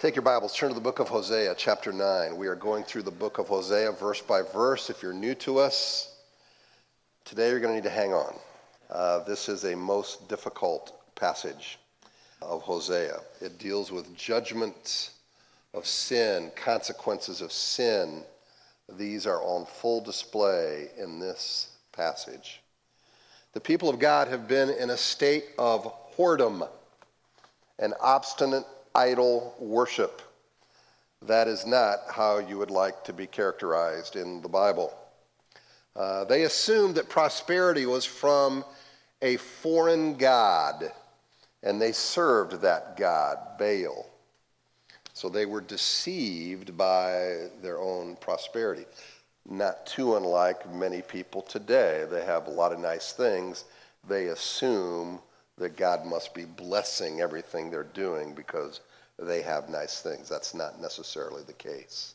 Take 0.00 0.16
your 0.16 0.22
Bibles, 0.22 0.56
turn 0.56 0.70
to 0.70 0.74
the 0.74 0.80
book 0.80 0.98
of 0.98 1.10
Hosea, 1.10 1.54
chapter 1.58 1.92
9. 1.92 2.34
We 2.34 2.46
are 2.46 2.54
going 2.54 2.84
through 2.84 3.02
the 3.02 3.10
book 3.10 3.36
of 3.36 3.48
Hosea 3.48 3.92
verse 3.92 4.22
by 4.22 4.40
verse. 4.40 4.88
If 4.88 5.02
you're 5.02 5.12
new 5.12 5.34
to 5.34 5.58
us, 5.58 6.16
today 7.26 7.50
you're 7.50 7.60
going 7.60 7.72
to 7.72 7.82
need 7.82 7.86
to 7.86 7.94
hang 7.94 8.14
on. 8.14 8.34
Uh, 8.88 9.18
this 9.24 9.50
is 9.50 9.64
a 9.64 9.76
most 9.76 10.26
difficult 10.26 10.98
passage 11.16 11.78
of 12.40 12.62
Hosea. 12.62 13.20
It 13.42 13.58
deals 13.58 13.92
with 13.92 14.16
judgment 14.16 15.10
of 15.74 15.86
sin, 15.86 16.50
consequences 16.56 17.42
of 17.42 17.52
sin. 17.52 18.22
These 18.96 19.26
are 19.26 19.42
on 19.42 19.66
full 19.66 20.00
display 20.00 20.88
in 20.96 21.18
this 21.18 21.72
passage. 21.92 22.62
The 23.52 23.60
people 23.60 23.90
of 23.90 23.98
God 23.98 24.28
have 24.28 24.48
been 24.48 24.70
in 24.70 24.88
a 24.88 24.96
state 24.96 25.44
of 25.58 25.92
whoredom 26.16 26.66
and 27.78 27.92
obstinate 28.00 28.64
idol 28.94 29.54
worship. 29.58 30.22
That 31.22 31.48
is 31.48 31.66
not 31.66 31.98
how 32.10 32.38
you 32.38 32.58
would 32.58 32.70
like 32.70 33.04
to 33.04 33.12
be 33.12 33.26
characterized 33.26 34.16
in 34.16 34.40
the 34.40 34.48
Bible. 34.48 34.94
Uh, 35.94 36.24
they 36.24 36.44
assumed 36.44 36.94
that 36.94 37.08
prosperity 37.08 37.84
was 37.84 38.04
from 38.04 38.64
a 39.22 39.36
foreign 39.36 40.16
god, 40.16 40.92
and 41.62 41.80
they 41.80 41.92
served 41.92 42.62
that 42.62 42.96
god, 42.96 43.38
Baal. 43.58 44.06
So 45.12 45.28
they 45.28 45.44
were 45.44 45.60
deceived 45.60 46.76
by 46.78 47.48
their 47.60 47.78
own 47.78 48.16
prosperity. 48.16 48.86
Not 49.48 49.84
too 49.84 50.16
unlike 50.16 50.72
many 50.72 51.02
people 51.02 51.42
today. 51.42 52.06
They 52.10 52.24
have 52.24 52.46
a 52.46 52.50
lot 52.50 52.72
of 52.72 52.78
nice 52.78 53.12
things. 53.12 53.64
They 54.08 54.28
assume 54.28 55.20
that 55.60 55.76
God 55.76 56.04
must 56.06 56.34
be 56.34 56.46
blessing 56.46 57.20
everything 57.20 57.70
they're 57.70 57.84
doing 57.84 58.34
because 58.34 58.80
they 59.18 59.42
have 59.42 59.68
nice 59.68 60.00
things. 60.00 60.28
That's 60.28 60.54
not 60.54 60.80
necessarily 60.80 61.42
the 61.42 61.52
case. 61.52 62.14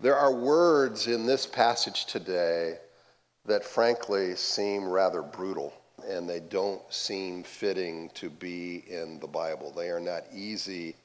There 0.00 0.16
are 0.16 0.34
words 0.34 1.06
in 1.06 1.24
this 1.24 1.46
passage 1.46 2.04
today 2.04 2.78
that 3.46 3.64
frankly 3.64 4.34
seem 4.34 4.86
rather 4.86 5.22
brutal 5.22 5.72
and 6.06 6.28
they 6.28 6.40
don't 6.40 6.82
seem 6.92 7.44
fitting 7.44 8.10
to 8.14 8.28
be 8.28 8.84
in 8.88 9.18
the 9.20 9.26
Bible. 9.26 9.72
They 9.74 9.88
are 9.88 10.00
not 10.00 10.24
easy 10.34 10.96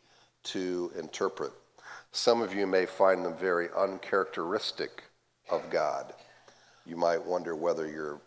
to 0.46 0.92
interpret. 0.98 1.52
Some 2.12 2.42
of 2.42 2.54
you 2.54 2.68
may 2.68 2.86
find 2.86 3.24
them 3.24 3.38
very 3.38 3.70
uncharacteristic 3.78 5.04
of 5.50 5.70
God. 5.70 6.14
You 6.86 6.98
might 6.98 7.24
wonder 7.24 7.56
whether 7.56 7.88
your 7.88 8.20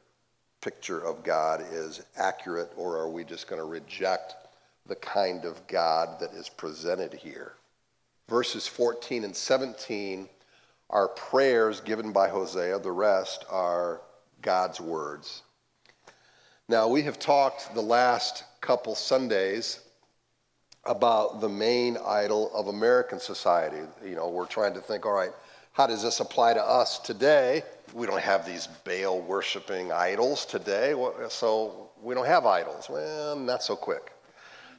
picture 0.65 1.01
of 1.01 1.23
God 1.23 1.63
is 1.71 2.01
accurate, 2.17 2.73
or 2.75 2.97
are 2.97 3.11
we 3.11 3.23
just 3.23 3.49
going 3.49 3.61
to 3.61 3.67
reject 3.67 4.35
the 4.87 4.97
kind 4.97 5.45
of 5.45 5.67
God 5.67 6.19
that 6.21 6.33
is 6.33 6.49
presented 6.49 7.13
here? 7.13 7.53
Verses 8.31 8.67
14 8.67 9.25
and 9.25 9.37
17 9.37 10.27
are 10.89 11.09
prayers 11.09 11.81
given 11.81 12.13
by 12.13 12.29
Hosea, 12.29 12.79
the 12.79 12.91
rest 12.91 13.45
are 13.51 14.01
God's 14.41 14.81
words. 14.81 15.43
Now, 16.67 16.89
we 16.89 17.03
have 17.03 17.19
talked 17.19 17.75
the 17.75 17.83
last 17.83 18.45
couple 18.63 18.95
Sundays 18.95 19.81
about 20.85 21.43
the 21.43 21.49
main 21.49 21.99
idol 22.07 22.51
of 22.55 22.69
American 22.69 23.21
society. 23.21 23.87
You 24.03 24.15
know, 24.15 24.31
we're 24.31 24.47
trying 24.47 24.73
to 24.75 24.81
think, 24.81 25.05
all 25.05 25.13
right, 25.13 25.33
how 25.75 25.89
does 25.89 26.05
this 26.05 26.21
apply 26.21 26.55
to 26.55 26.63
us 26.63 27.01
today? 27.01 27.65
We 27.93 28.07
don't 28.07 28.23
have 28.23 28.47
these 28.47 28.69
Baal 28.85 29.21
worshiping 29.21 29.91
idols 29.91 30.47
today, 30.47 30.95
so 31.29 31.91
we 32.01 32.15
don't 32.15 32.29
have 32.29 32.47
idols. 32.47 32.87
Well, 32.89 33.35
not 33.35 33.61
so 33.61 33.75
quick. 33.75 34.13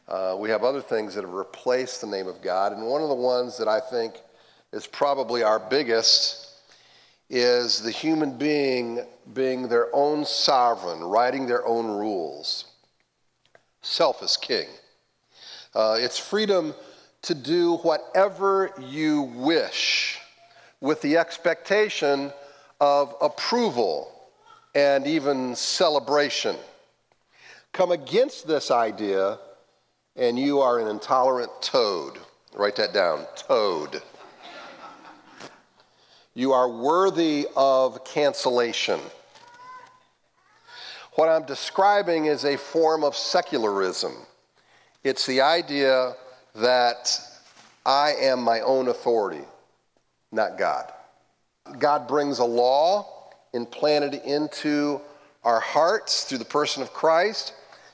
Uh, 0.07 0.37
we 0.39 0.49
have 0.49 0.63
other 0.63 0.81
things 0.81 1.13
that 1.15 1.25
have 1.25 1.33
replaced 1.33 1.99
the 1.99 2.07
name 2.07 2.27
of 2.27 2.41
God, 2.41 2.71
and 2.71 2.87
one 2.87 3.01
of 3.01 3.09
the 3.09 3.15
ones 3.15 3.57
that 3.57 3.67
I 3.67 3.81
think 3.81 4.15
is 4.71 4.87
probably 4.87 5.43
our 5.43 5.59
biggest 5.59 6.61
is 7.29 7.81
the 7.81 7.91
human 7.91 8.37
being 8.37 9.05
being 9.33 9.67
their 9.67 9.93
own 9.93 10.23
sovereign, 10.23 11.03
writing 11.03 11.45
their 11.45 11.65
own 11.67 11.87
rules. 11.87 12.71
Self 13.81 14.23
is 14.23 14.37
king. 14.37 14.67
Uh, 15.73 15.97
it's 15.99 16.17
freedom 16.17 16.73
to 17.23 17.35
do 17.35 17.75
whatever 17.79 18.71
you 18.79 19.23
wish 19.23 20.21
with 20.85 21.01
the 21.01 21.17
expectation 21.17 22.31
of 22.79 23.15
approval 23.19 24.29
and 24.75 25.07
even 25.07 25.55
celebration. 25.55 26.55
Come 27.71 27.91
against 27.91 28.47
this 28.47 28.69
idea, 28.69 29.39
and 30.15 30.37
you 30.37 30.59
are 30.59 30.77
an 30.77 30.87
intolerant 30.87 31.49
toad. 31.59 32.19
Write 32.53 32.75
that 32.75 32.93
down 32.93 33.25
toad. 33.35 34.03
You 36.35 36.53
are 36.53 36.69
worthy 36.69 37.47
of 37.55 38.05
cancellation. 38.05 38.99
What 41.13 41.29
I'm 41.29 41.45
describing 41.45 42.25
is 42.27 42.45
a 42.45 42.57
form 42.57 43.03
of 43.03 43.15
secularism. 43.15 44.13
It's 45.03 45.25
the 45.25 45.41
idea 45.41 46.13
that 46.53 47.19
I 47.87 48.13
am 48.21 48.43
my 48.43 48.61
own 48.61 48.87
authority 48.89 49.45
not 50.35 50.57
God. 50.57 50.91
God 51.79 52.07
brings 52.07 52.39
a 52.39 52.45
law 52.45 53.31
implanted 53.53 54.15
into 54.25 55.01
our 55.43 55.59
hearts 55.59 56.25
through 56.25 56.39
the 56.39 56.45
person 56.45 56.83
of 56.83 56.91
Christ, 56.93 57.53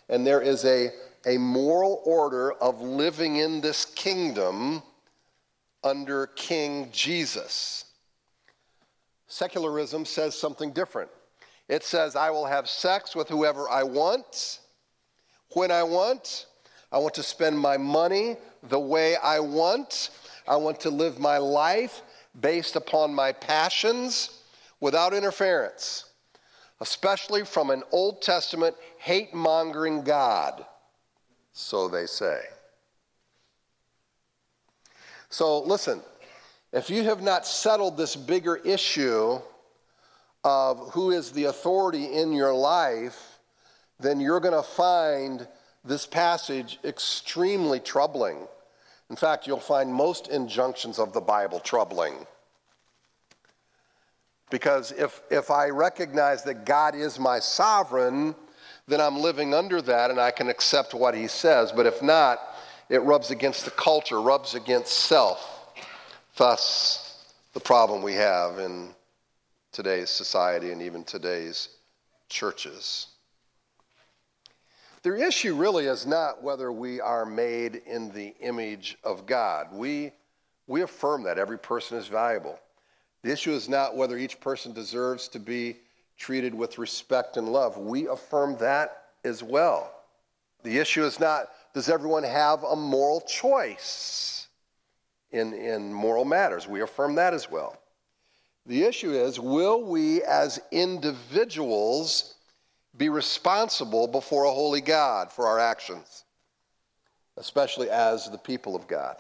and 0.10 0.26
there 0.26 0.42
is 0.42 0.66
a, 0.66 0.90
a 1.26 1.38
moral 1.38 2.02
order 2.04 2.54
of 2.54 2.82
living 2.82 3.38
in 3.38 3.62
this 3.62 3.86
kingdom 3.86 4.82
under 5.84 6.28
King 6.28 6.90
Jesus. 6.92 7.86
Secularism 9.28 10.06
says 10.06 10.36
something 10.36 10.72
different. 10.72 11.10
It 11.70 11.84
says, 11.84 12.16
I 12.16 12.32
will 12.32 12.46
have 12.46 12.68
sex 12.68 13.16
with 13.16 13.30
whoever 13.30 13.70
I 13.70 13.84
want, 13.84 14.60
when 15.54 15.72
I 15.72 15.84
want. 15.84 16.48
I 16.92 16.98
want 16.98 17.14
to 17.14 17.24
spend 17.24 17.58
my 17.58 17.78
money 17.78 18.36
the 18.64 18.80
way 18.80 19.16
I 19.16 19.40
want. 19.40 20.10
I 20.48 20.58
want 20.58 20.82
to 20.82 20.90
live 20.90 21.20
my 21.20 21.38
life 21.38 22.02
based 22.40 22.76
upon 22.76 23.14
my 23.14 23.32
passions 23.32 24.42
without 24.80 25.14
interference, 25.14 26.06
especially 26.80 27.44
from 27.44 27.70
an 27.70 27.84
Old 27.92 28.22
Testament 28.22 28.76
hate 28.98 29.34
mongering 29.34 30.04
God. 30.04 30.66
So 31.54 31.88
they 31.88 32.06
say. 32.06 32.42
So 35.30 35.62
listen, 35.62 36.02
if 36.72 36.90
you 36.90 37.04
have 37.04 37.22
not 37.22 37.46
settled 37.46 37.98
this 37.98 38.16
bigger 38.16 38.58
issue 38.58 39.40
of 40.44 40.90
who 40.92 41.12
is 41.12 41.32
the 41.32 41.46
authority 41.46 42.06
in 42.06 42.34
your 42.34 42.54
life, 42.54 43.40
then 44.00 44.20
you're 44.20 44.40
going 44.40 44.54
to 44.54 44.64
find 44.64 45.48
this 45.84 46.06
passage 46.06 46.80
extremely 46.84 47.80
troubling. 47.80 48.48
In 49.12 49.18
fact, 49.18 49.46
you'll 49.46 49.60
find 49.60 49.94
most 49.94 50.30
injunctions 50.30 50.98
of 50.98 51.12
the 51.12 51.20
Bible 51.20 51.60
troubling. 51.60 52.26
Because 54.50 54.94
if, 54.94 55.22
if 55.30 55.52
I 55.52 55.68
recognize 55.68 56.44
that 56.44 56.66
God 56.66 56.96
is 56.96 57.20
my 57.20 57.38
sovereign, 57.38 58.34
then 58.88 59.02
I'm 59.02 59.20
living 59.20 59.54
under 59.54 59.82
that 59.82 60.12
and 60.12 60.20
I 60.20 60.32
can 60.32 60.48
accept 60.48 60.94
what 60.94 61.14
he 61.14 61.28
says. 61.28 61.74
But 61.74 61.86
if 61.86 62.02
not, 62.02 62.40
it 62.88 63.00
rubs 63.00 63.32
against 63.32 63.66
the 63.66 63.72
culture, 63.72 64.22
rubs 64.22 64.56
against 64.56 64.94
self. 64.94 65.74
Thus, 66.38 67.26
the 67.52 67.60
problem 67.60 68.02
we 68.04 68.14
have 68.14 68.60
in 68.60 68.96
today's 69.74 70.10
society 70.10 70.72
and 70.72 70.82
even 70.82 71.04
today's 71.04 71.68
churches. 72.30 73.08
The 75.04 75.20
issue 75.26 75.56
really 75.56 75.86
is 75.86 76.06
not 76.06 76.44
whether 76.44 76.72
we 76.72 77.02
are 77.02 77.26
made 77.26 77.82
in 77.88 78.12
the 78.12 78.36
image 78.40 78.98
of 79.04 79.26
God. 79.26 79.68
We, 79.74 80.12
we 80.68 80.84
affirm 80.84 81.24
that 81.24 81.40
every 81.40 81.58
person 81.58 81.98
is 81.98 82.08
valuable. 82.08 82.60
The 83.24 83.32
issue 83.32 83.52
is 83.52 83.68
not 83.68 83.96
whether 83.96 84.18
each 84.18 84.40
person 84.40 84.74
deserves 84.74 85.28
to 85.30 85.40
be 85.40 85.78
treated 86.18 86.54
with 86.54 86.78
respect 86.78 87.38
and 87.38 87.50
love. 87.50 87.78
We 87.78 88.08
affirm 88.08 88.58
that 88.58 89.06
as 89.24 89.42
well. 89.42 89.92
The 90.64 90.78
issue 90.78 91.04
is 91.04 91.20
not 91.20 91.50
does 91.74 91.90
everyone 91.90 92.24
have 92.24 92.64
a 92.64 92.76
moral 92.76 93.22
choice 93.22 94.48
in, 95.32 95.54
in 95.54 95.94
moral 95.94 96.26
matters? 96.26 96.68
We 96.68 96.82
affirm 96.82 97.16
that 97.16 97.34
as 97.34 97.50
well. 97.50 97.78
The 98.66 98.84
issue 98.84 99.12
is 99.12 99.40
will 99.40 99.84
we 99.84 100.22
as 100.24 100.60
individuals 100.72 102.36
be 102.98 103.10
responsible 103.10 104.08
before 104.08 104.46
a 104.46 104.52
holy 104.52 104.82
God 104.82 105.32
for 105.32 105.48
our 105.48 105.60
actions, 105.60 106.26
especially 107.38 107.90
as 107.90 108.30
the 108.30 108.38
people 108.38 108.76
of 108.76 108.88
God. 108.88 109.18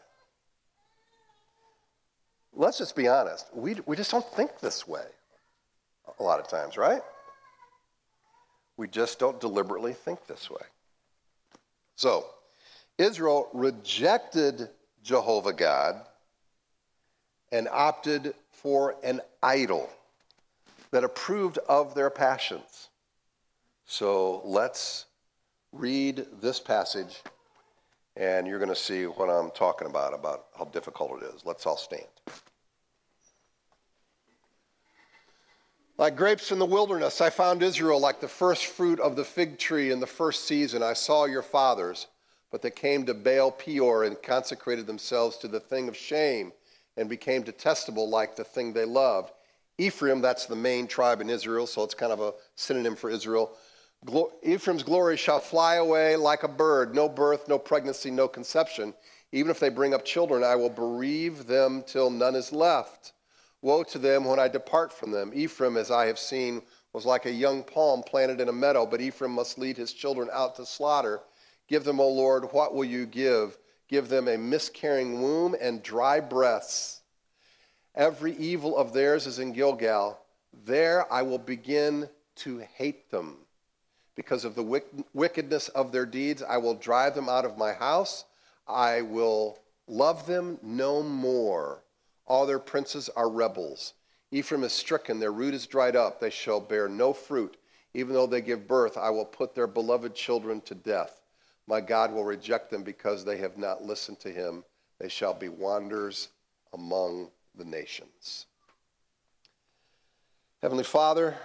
Let's 2.54 2.78
just 2.78 2.96
be 2.96 3.08
honest. 3.08 3.48
We, 3.54 3.78
we 3.86 3.96
just 3.96 4.12
don't 4.12 4.28
think 4.34 4.60
this 4.60 4.88
way 4.88 5.06
a 6.20 6.24
lot 6.24 6.40
of 6.40 6.48
times, 6.48 6.78
right? 6.78 7.02
We 8.78 8.88
just 8.88 9.20
don't 9.20 9.40
deliberately 9.40 9.94
think 9.94 10.26
this 10.28 10.50
way. 10.50 10.62
So, 11.96 12.26
Israel 12.98 13.48
rejected 13.54 14.70
Jehovah 15.04 15.54
God 15.54 16.02
and 17.52 17.68
opted 17.70 18.34
for 18.52 18.96
an 19.04 19.22
idol 19.42 19.90
that 20.92 21.04
approved 21.04 21.58
of 21.70 21.96
their 21.96 22.10
passions. 22.10 22.90
So 23.92 24.42
let's 24.46 25.08
read 25.74 26.26
this 26.42 26.62
passage, 26.62 27.22
and 28.16 28.48
you're 28.48 28.58
going 28.58 28.70
to 28.70 28.76
see 28.76 29.04
what 29.04 29.30
I'm 29.30 29.52
talking 29.52 29.86
about, 29.86 30.14
about 30.14 30.46
how 30.58 30.64
difficult 30.64 31.22
it 31.22 31.26
is. 31.36 31.42
Let's 31.44 31.66
all 31.66 31.76
stand. 31.76 32.06
Like 35.98 36.16
grapes 36.16 36.54
in 36.54 36.58
the 36.58 36.66
wilderness, 36.66 37.20
I 37.20 37.30
found 37.30 37.62
Israel 37.62 38.00
like 38.00 38.22
the 38.22 38.30
first 38.30 38.68
fruit 38.68 39.02
of 39.02 39.18
the 39.18 39.26
fig 39.26 39.60
tree 39.60 39.92
in 39.92 40.00
the 40.00 40.08
first 40.08 40.46
season. 40.48 40.82
I 40.82 40.94
saw 40.94 41.26
your 41.26 41.44
fathers, 41.44 42.08
but 42.50 42.62
they 42.62 42.72
came 42.72 43.06
to 43.08 43.14
Baal 43.14 43.52
Peor 43.52 44.06
and 44.06 44.16
consecrated 44.24 44.88
themselves 44.88 45.36
to 45.40 45.50
the 45.50 45.60
thing 45.60 45.90
of 45.90 45.98
shame 45.98 46.54
and 46.96 47.10
became 47.10 47.42
detestable 47.42 48.10
like 48.10 48.38
the 48.38 48.46
thing 48.46 48.72
they 48.72 48.86
loved. 48.86 49.34
Ephraim, 49.78 50.22
that's 50.22 50.46
the 50.46 50.56
main 50.56 50.88
tribe 50.88 51.20
in 51.20 51.30
Israel, 51.30 51.68
so 51.68 51.84
it's 51.84 51.94
kind 51.94 52.14
of 52.14 52.22
a 52.22 52.34
synonym 52.56 52.96
for 52.96 53.10
Israel. 53.10 53.52
Ephraim's 54.42 54.81
glory 54.81 55.15
shall 55.15 55.39
fly 55.39 55.75
away 55.75 56.15
like 56.15 56.42
a 56.42 56.48
bird, 56.48 56.95
no 56.95 57.07
birth, 57.07 57.48
no 57.48 57.59
pregnancy, 57.59 58.09
no 58.09 58.27
conception. 58.27 58.95
Even 59.31 59.51
if 59.51 59.59
they 59.59 59.69
bring 59.69 59.94
up 59.94 60.03
children, 60.03 60.44
I 60.44 60.56
will 60.56 60.71
bereave 60.71 61.45
them 61.45 61.83
till 61.86 62.09
none 62.09 62.36
is 62.36 62.51
left. 62.51 63.13
Woe 63.62 63.83
to 63.83 64.00
them 64.00 64.25
when 64.25 64.39
I 64.39 64.48
depart 64.48 64.92
from 64.92 65.12
them. 65.12 65.31
Ephraim, 65.36 65.77
as 65.77 65.92
I 65.92 66.07
have 66.07 66.18
seen, 66.18 66.63
was 66.94 67.06
like 67.06 67.27
a 67.27 67.31
young 67.31 67.63
palm 67.63 68.01
planted 68.01 68.42
in 68.42 68.50
a 68.50 68.53
meadow, 68.53 68.88
but 68.88 69.01
Ephraim 69.01 69.33
must 69.33 69.59
lead 69.59 69.77
his 69.77 69.94
children 69.94 70.30
out 70.33 70.56
to 70.56 70.65
slaughter. 70.65 71.21
Give 71.68 71.83
them, 71.83 72.00
O 72.00 72.09
Lord, 72.09 72.51
what 72.51 72.74
will 72.74 72.86
you 72.86 73.06
give? 73.06 73.57
Give 73.88 74.09
them 74.09 74.27
a 74.27 74.38
miscarrying 74.38 75.21
womb 75.21 75.56
and 75.62 75.83
dry 75.83 76.19
breasts. 76.19 77.01
Every 77.94 78.36
evil 78.38 78.75
of 78.75 78.94
theirs 78.94 79.27
is 79.27 79.38
in 79.38 79.53
Gilgal. 79.53 80.19
There 80.65 81.12
I 81.13 81.21
will 81.21 81.38
begin 81.38 82.09
to 82.38 82.57
hate 82.57 83.12
them. 83.12 83.38
Because 84.22 84.46
of 84.46 84.54
the 84.54 84.84
wickedness 85.16 85.70
of 85.70 85.92
their 85.92 86.06
deeds, 86.06 86.44
I 86.44 86.58
will 86.58 86.76
drive 86.76 87.16
them 87.16 87.28
out 87.28 87.44
of 87.44 87.58
my 87.58 87.74
house. 87.74 88.26
I 88.68 89.02
will 89.02 89.58
love 89.88 90.28
them 90.28 90.60
no 90.62 91.02
more. 91.02 91.82
All 92.28 92.46
their 92.46 92.60
princes 92.60 93.10
are 93.10 93.32
rebels. 93.32 93.96
Ephraim 94.30 94.64
is 94.64 94.74
stricken, 94.74 95.20
their 95.20 95.32
root 95.32 95.56
is 95.56 95.66
dried 95.66 95.96
up. 95.96 96.20
They 96.20 96.30
shall 96.30 96.60
bear 96.60 96.88
no 96.88 97.14
fruit. 97.14 97.58
Even 97.96 98.14
though 98.14 98.28
they 98.28 98.42
give 98.42 98.68
birth, 98.68 98.96
I 98.96 99.10
will 99.10 99.26
put 99.26 99.56
their 99.56 99.66
beloved 99.66 100.14
children 100.14 100.62
to 100.62 100.76
death. 100.76 101.24
My 101.66 101.82
God 101.82 102.14
will 102.14 102.24
reject 102.24 102.70
them 102.70 102.84
because 102.84 103.26
they 103.26 103.38
have 103.38 103.58
not 103.58 103.84
listened 103.84 104.20
to 104.20 104.30
him. 104.30 104.64
They 105.00 105.10
shall 105.10 105.34
be 105.34 105.50
wanderers 105.50 106.30
among 106.74 107.32
the 107.58 107.66
nations. 107.66 108.46
Heavenly 110.62 110.84
Father, 110.84 111.36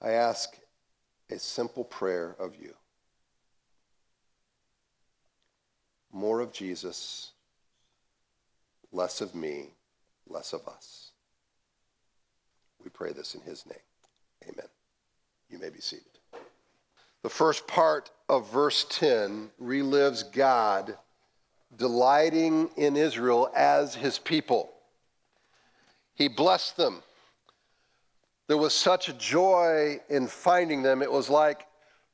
I 0.00 0.10
ask 0.10 0.56
a 1.30 1.38
simple 1.38 1.84
prayer 1.84 2.36
of 2.38 2.54
you. 2.56 2.74
More 6.12 6.40
of 6.40 6.52
Jesus, 6.52 7.32
less 8.92 9.20
of 9.20 9.34
me, 9.34 9.74
less 10.26 10.52
of 10.52 10.66
us. 10.66 11.10
We 12.82 12.90
pray 12.90 13.12
this 13.12 13.34
in 13.34 13.40
his 13.42 13.66
name. 13.66 13.78
Amen. 14.44 14.68
You 15.50 15.58
may 15.58 15.70
be 15.70 15.80
seated. 15.80 16.06
The 17.22 17.28
first 17.28 17.66
part 17.66 18.10
of 18.28 18.50
verse 18.52 18.86
10 18.88 19.50
relives 19.58 20.22
God 20.22 20.96
delighting 21.76 22.70
in 22.76 22.96
Israel 22.96 23.50
as 23.54 23.94
his 23.94 24.18
people. 24.18 24.72
He 26.14 26.28
blessed 26.28 26.76
them. 26.76 27.02
There 28.48 28.56
was 28.56 28.74
such 28.74 29.16
joy 29.18 30.00
in 30.08 30.26
finding 30.26 30.82
them. 30.82 31.02
It 31.02 31.12
was 31.12 31.28
like 31.28 31.66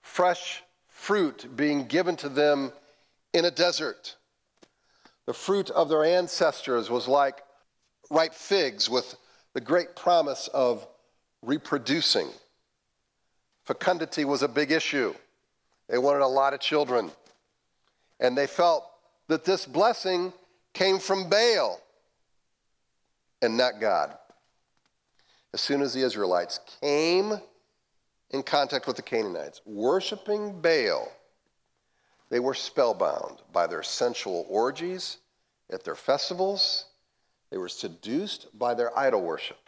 fresh 0.02 0.62
fruit 0.88 1.46
being 1.56 1.86
given 1.86 2.16
to 2.16 2.28
them 2.28 2.72
in 3.32 3.44
a 3.44 3.50
desert. 3.50 4.16
The 5.26 5.32
fruit 5.32 5.70
of 5.70 5.88
their 5.88 6.04
ancestors 6.04 6.90
was 6.90 7.08
like 7.08 7.42
ripe 8.10 8.34
figs 8.34 8.90
with 8.90 9.16
the 9.54 9.60
great 9.60 9.96
promise 9.96 10.48
of 10.52 10.86
reproducing. 11.40 12.28
Fecundity 13.64 14.24
was 14.24 14.42
a 14.42 14.48
big 14.48 14.72
issue. 14.72 15.14
They 15.88 15.98
wanted 15.98 16.22
a 16.22 16.26
lot 16.26 16.52
of 16.52 16.60
children. 16.60 17.12
And 18.20 18.36
they 18.36 18.46
felt 18.46 18.84
that 19.28 19.44
this 19.44 19.66
blessing 19.66 20.32
came 20.72 20.98
from 20.98 21.30
Baal 21.30 21.80
and 23.40 23.56
not 23.56 23.80
God. 23.80 24.16
As 25.54 25.60
soon 25.60 25.82
as 25.82 25.94
the 25.94 26.02
Israelites 26.02 26.58
came 26.80 27.40
in 28.30 28.42
contact 28.42 28.88
with 28.88 28.96
the 28.96 29.02
Canaanites, 29.02 29.60
worshiping 29.64 30.60
Baal, 30.60 31.12
they 32.28 32.40
were 32.40 32.54
spellbound 32.54 33.38
by 33.52 33.68
their 33.68 33.84
sensual 33.84 34.46
orgies 34.48 35.18
at 35.70 35.84
their 35.84 35.94
festivals. 35.94 36.86
They 37.50 37.58
were 37.58 37.68
seduced 37.68 38.48
by 38.58 38.74
their 38.74 38.98
idol 38.98 39.22
worship. 39.22 39.60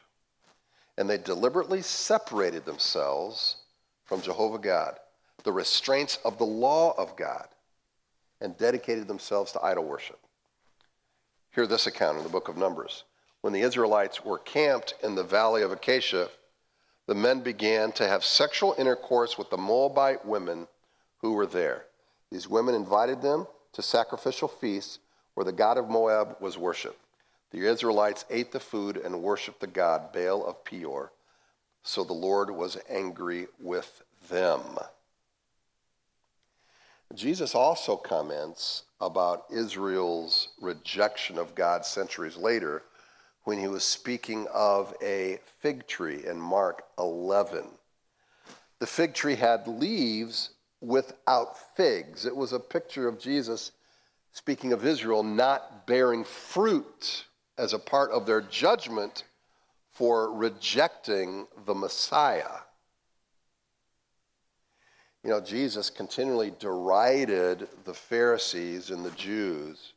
And 0.98 1.08
they 1.08 1.18
deliberately 1.18 1.82
separated 1.82 2.64
themselves 2.64 3.58
from 4.06 4.22
Jehovah 4.22 4.58
God, 4.58 4.98
the 5.44 5.52
restraints 5.52 6.18
of 6.24 6.36
the 6.36 6.44
law 6.44 6.94
of 6.98 7.14
God 7.14 7.46
and 8.40 8.58
dedicated 8.58 9.06
themselves 9.06 9.52
to 9.52 9.62
idol 9.62 9.84
worship. 9.84 10.18
Hear 11.54 11.68
this 11.68 11.86
account 11.86 12.18
in 12.18 12.24
the 12.24 12.28
book 12.28 12.48
of 12.48 12.56
Numbers. 12.56 13.04
When 13.46 13.52
the 13.52 13.60
Israelites 13.60 14.24
were 14.24 14.38
camped 14.38 14.94
in 15.04 15.14
the 15.14 15.22
valley 15.22 15.62
of 15.62 15.70
Acacia, 15.70 16.30
the 17.06 17.14
men 17.14 17.42
began 17.42 17.92
to 17.92 18.08
have 18.08 18.24
sexual 18.24 18.74
intercourse 18.76 19.38
with 19.38 19.50
the 19.50 19.56
Moabite 19.56 20.26
women 20.26 20.66
who 21.18 21.32
were 21.32 21.46
there. 21.46 21.84
These 22.32 22.48
women 22.48 22.74
invited 22.74 23.22
them 23.22 23.46
to 23.74 23.82
sacrificial 23.82 24.48
feasts 24.48 24.98
where 25.34 25.44
the 25.44 25.52
god 25.52 25.78
of 25.78 25.88
Moab 25.88 26.38
was 26.40 26.58
worshipped. 26.58 26.98
The 27.52 27.64
Israelites 27.68 28.24
ate 28.30 28.50
the 28.50 28.58
food 28.58 28.96
and 28.96 29.22
worshiped 29.22 29.60
the 29.60 29.68
god 29.68 30.12
Baal 30.12 30.44
of 30.44 30.64
Peor. 30.64 31.12
So 31.84 32.02
the 32.02 32.14
Lord 32.14 32.50
was 32.50 32.78
angry 32.88 33.46
with 33.60 34.02
them. 34.28 34.60
Jesus 37.14 37.54
also 37.54 37.96
comments 37.96 38.82
about 39.00 39.44
Israel's 39.52 40.48
rejection 40.60 41.38
of 41.38 41.54
God 41.54 41.86
centuries 41.86 42.36
later 42.36 42.82
when 43.46 43.60
he 43.60 43.68
was 43.68 43.84
speaking 43.84 44.44
of 44.52 44.92
a 45.00 45.38
fig 45.60 45.86
tree 45.86 46.26
in 46.26 46.36
Mark 46.36 46.82
11. 46.98 47.64
The 48.80 48.88
fig 48.88 49.14
tree 49.14 49.36
had 49.36 49.68
leaves 49.68 50.50
without 50.80 51.56
figs. 51.76 52.26
It 52.26 52.34
was 52.34 52.52
a 52.52 52.58
picture 52.58 53.06
of 53.06 53.20
Jesus 53.20 53.70
speaking 54.32 54.72
of 54.72 54.84
Israel 54.84 55.22
not 55.22 55.86
bearing 55.86 56.24
fruit 56.24 57.26
as 57.56 57.72
a 57.72 57.78
part 57.78 58.10
of 58.10 58.26
their 58.26 58.40
judgment 58.40 59.22
for 59.92 60.32
rejecting 60.32 61.46
the 61.66 61.74
Messiah. 61.74 62.58
You 65.22 65.30
know, 65.30 65.40
Jesus 65.40 65.88
continually 65.88 66.52
derided 66.58 67.68
the 67.84 67.94
Pharisees 67.94 68.90
and 68.90 69.04
the 69.04 69.12
Jews 69.12 69.92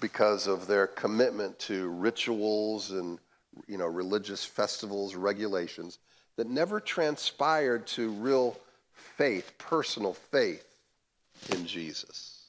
because 0.00 0.46
of 0.46 0.66
their 0.66 0.86
commitment 0.86 1.58
to 1.60 1.88
rituals 1.88 2.90
and, 2.90 3.18
you 3.66 3.78
know, 3.78 3.86
religious 3.86 4.44
festivals, 4.44 5.14
regulations 5.14 5.98
that 6.36 6.48
never 6.48 6.80
transpired 6.80 7.86
to 7.86 8.10
real 8.12 8.56
faith, 8.92 9.52
personal 9.58 10.14
faith 10.14 10.64
in 11.50 11.66
Jesus. 11.66 12.46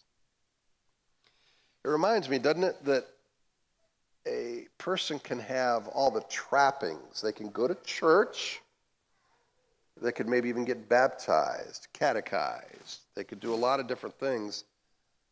It 1.84 1.90
reminds 1.90 2.30
me, 2.30 2.38
doesn't 2.40 2.64
it, 2.64 2.86
that 2.86 3.08
a 4.28 4.68
person 4.78 5.20
can 5.20 5.40
have 5.40 5.88
all 5.88 6.12
the 6.12 6.22
trappings. 6.30 7.22
They 7.22 7.32
can 7.32 7.50
go 7.50 7.68
to 7.68 7.76
church, 7.84 8.62
they 10.02 10.12
could 10.12 10.28
maybe 10.28 10.50
even 10.50 10.66
get 10.66 10.90
baptized, 10.90 11.88
catechized. 11.94 13.02
They 13.16 13.24
could 13.24 13.40
do 13.40 13.54
a 13.54 13.56
lot 13.56 13.80
of 13.80 13.88
different 13.88 14.18
things, 14.20 14.64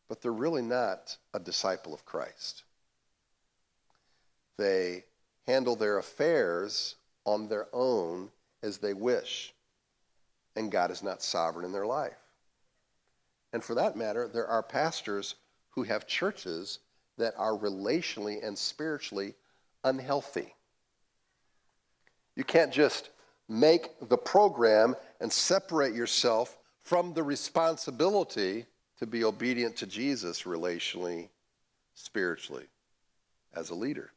but 0.10 0.22
they're 0.22 0.34
really 0.34 0.64
not 0.64 1.16
a 1.34 1.40
disciple 1.40 1.94
of 1.94 2.04
Christ. 2.04 2.64
They 4.58 5.06
handle 5.48 5.76
their 5.76 6.00
affairs 6.00 6.96
on 7.26 7.48
their 7.48 7.68
own 7.72 8.30
as 8.62 8.80
they 8.80 8.94
wish, 8.94 9.54
and 10.56 10.72
God 10.72 10.92
is 10.92 11.02
not 11.04 11.22
sovereign 11.22 11.66
in 11.66 11.72
their 11.72 11.86
life. 11.86 12.18
And 13.54 13.64
for 13.64 13.76
that 13.76 13.96
matter, 13.96 14.28
there 14.28 14.48
are 14.48 14.62
pastors 14.62 15.36
who 15.70 15.84
have 15.84 16.08
churches 16.08 16.80
that 17.18 17.34
are 17.38 17.58
relationally 17.58 18.46
and 18.46 18.58
spiritually 18.58 19.36
unhealthy. 19.84 20.54
You 22.36 22.44
can't 22.44 22.74
just 22.74 23.10
make 23.48 23.90
the 24.10 24.18
program 24.18 24.96
and 25.20 25.32
separate 25.32 25.94
yourself 25.94 26.58
from 26.84 27.14
the 27.14 27.24
responsibility 27.24 28.66
to 29.00 29.08
be 29.08 29.24
obedient 29.24 29.78
to 29.78 29.88
Jesus 29.88 30.44
relationally, 30.44 31.30
spiritually, 31.96 32.68
as 33.54 33.70
a 33.70 33.76
leader. 33.76 34.12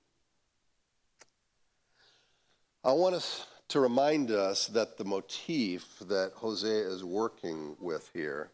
I 2.85 2.93
want 2.93 3.15
us 3.15 3.47
to 3.69 3.81
remind 3.81 4.33
us 4.33 4.67
that 4.67 4.99
the 4.99 5.05
motif 5.05 5.87
that 6.01 6.33
Hosea 6.35 6.89
is 6.89 7.05
working 7.05 7.77
with 7.81 8.11
here 8.13 8.51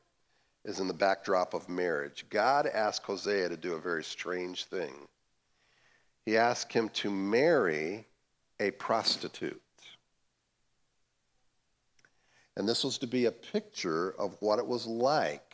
is 0.66 0.80
in 0.80 0.86
the 0.86 0.94
backdrop 0.94 1.54
of 1.54 1.68
marriage. 1.68 2.26
God 2.28 2.66
asked 2.66 3.04
Hosea 3.04 3.48
to 3.48 3.56
do 3.56 3.72
a 3.72 3.80
very 3.80 4.04
strange 4.04 4.66
thing. 4.66 4.92
He 6.26 6.36
asked 6.36 6.74
him 6.74 6.90
to 6.90 7.10
marry 7.10 8.06
a 8.60 8.70
prostitute. 8.72 9.62
And 12.54 12.68
this 12.68 12.84
was 12.84 12.98
to 12.98 13.06
be 13.06 13.24
a 13.24 13.32
picture 13.32 14.10
of 14.18 14.36
what 14.40 14.58
it 14.58 14.66
was 14.66 14.86
like 14.86 15.47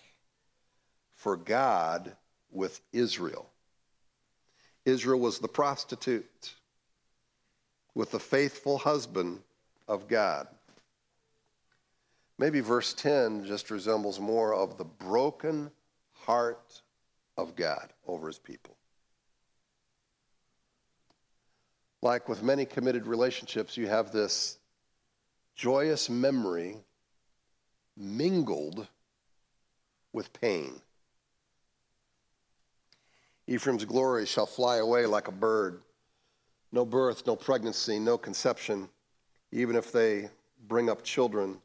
for 1.25 1.39
God 1.39 2.15
with 2.51 2.83
Israel. 2.93 3.49
Israel 4.85 5.19
was 5.19 5.39
the 5.39 5.49
prostitute 5.49 6.55
with 7.95 8.11
the 8.11 8.21
faithful 8.21 8.77
husband 8.77 9.41
of 9.89 10.07
God. 10.07 10.47
Maybe 12.37 12.61
verse 12.61 12.93
10 12.93 13.47
just 13.47 13.71
resembles 13.71 14.21
more 14.21 14.55
of 14.55 14.77
the 14.77 14.85
broken 14.85 15.71
heart 16.13 16.83
of 17.39 17.57
God 17.57 17.91
over 18.07 18.27
his 18.27 18.39
people. 18.39 18.77
Like 22.03 22.29
with 22.29 22.43
many 22.43 22.67
committed 22.67 23.07
relationships, 23.07 23.79
you 23.79 23.87
have 23.87 24.13
this 24.13 24.59
joyous 25.57 26.11
memory 26.11 26.77
mingled 27.97 28.87
with 30.13 30.31
pain. 30.35 30.83
Ephraim's 33.47 33.85
glory 33.85 34.25
shall 34.25 34.47
fly 34.47 34.79
away 34.79 35.05
like 35.05 35.29
a 35.29 35.33
bird. 35.33 35.83
No 36.73 36.85
birth, 36.85 37.27
no 37.27 37.37
pregnancy, 37.37 37.99
no 37.99 38.17
conception. 38.17 38.89
Even 39.53 39.77
if 39.77 39.93
they 39.93 40.31
bring 40.67 40.89
up 40.89 41.05
children, 41.05 41.59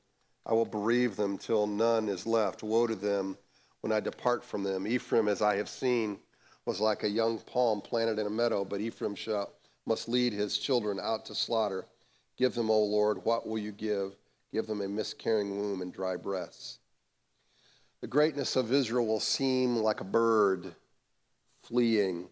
I 0.46 0.54
will 0.54 0.66
bereave 0.66 1.16
them 1.16 1.38
till 1.38 1.68
none 1.68 2.10
is 2.10 2.26
left. 2.26 2.64
Woe 2.64 2.88
to 2.88 2.96
them 2.96 3.38
when 3.82 3.94
I 3.94 4.00
depart 4.02 4.44
from 4.44 4.64
them. 4.64 4.86
Ephraim, 4.86 5.28
as 5.28 5.42
I 5.42 5.56
have 5.56 5.70
seen, 5.70 6.20
was 6.66 6.82
like 6.82 7.04
a 7.04 7.10
young 7.10 7.40
palm 7.40 7.82
planted 7.82 8.20
in 8.20 8.28
a 8.28 8.30
meadow, 8.30 8.66
but 8.66 8.82
Ephraim 8.82 9.16
shall, 9.16 9.54
must 9.86 10.10
lead 10.10 10.34
his 10.34 10.58
children 10.58 11.00
out 11.02 11.26
to 11.26 11.36
slaughter. 11.36 11.86
Give 12.38 12.54
them, 12.54 12.70
O 12.70 12.80
Lord, 12.84 13.24
what 13.24 13.48
will 13.48 13.58
you 13.58 13.72
give? 13.72 14.16
Give 14.52 14.68
them 14.68 14.82
a 14.82 14.88
miscarrying 14.88 15.58
womb 15.58 15.82
and 15.82 15.94
dry 15.94 16.18
breasts. 16.18 16.80
The 18.02 18.08
greatness 18.08 18.56
of 18.56 18.72
Israel 18.72 19.08
will 19.08 19.20
seem 19.20 19.78
like 19.78 20.02
a 20.02 20.06
bird 20.06 20.76
fleeing. 21.70 22.28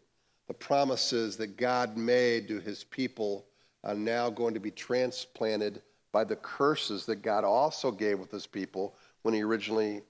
The 0.48 0.54
promises 0.54 1.38
that 1.38 1.58
God 1.58 1.96
made 1.96 2.48
to 2.48 2.60
his 2.60 2.84
people 2.84 3.46
are 3.84 3.96
now 3.96 4.30
going 4.30 4.56
to 4.56 4.60
be 4.60 4.72
transplanted 4.72 5.82
by 6.12 6.24
the 6.24 6.36
curses 6.36 7.06
that 7.06 7.22
God 7.22 7.44
also 7.44 7.92
gave 7.92 8.20
with 8.20 8.32
his 8.32 8.48
people 8.48 8.96
when 9.22 9.34
he 9.34 9.44
originally 9.44 10.02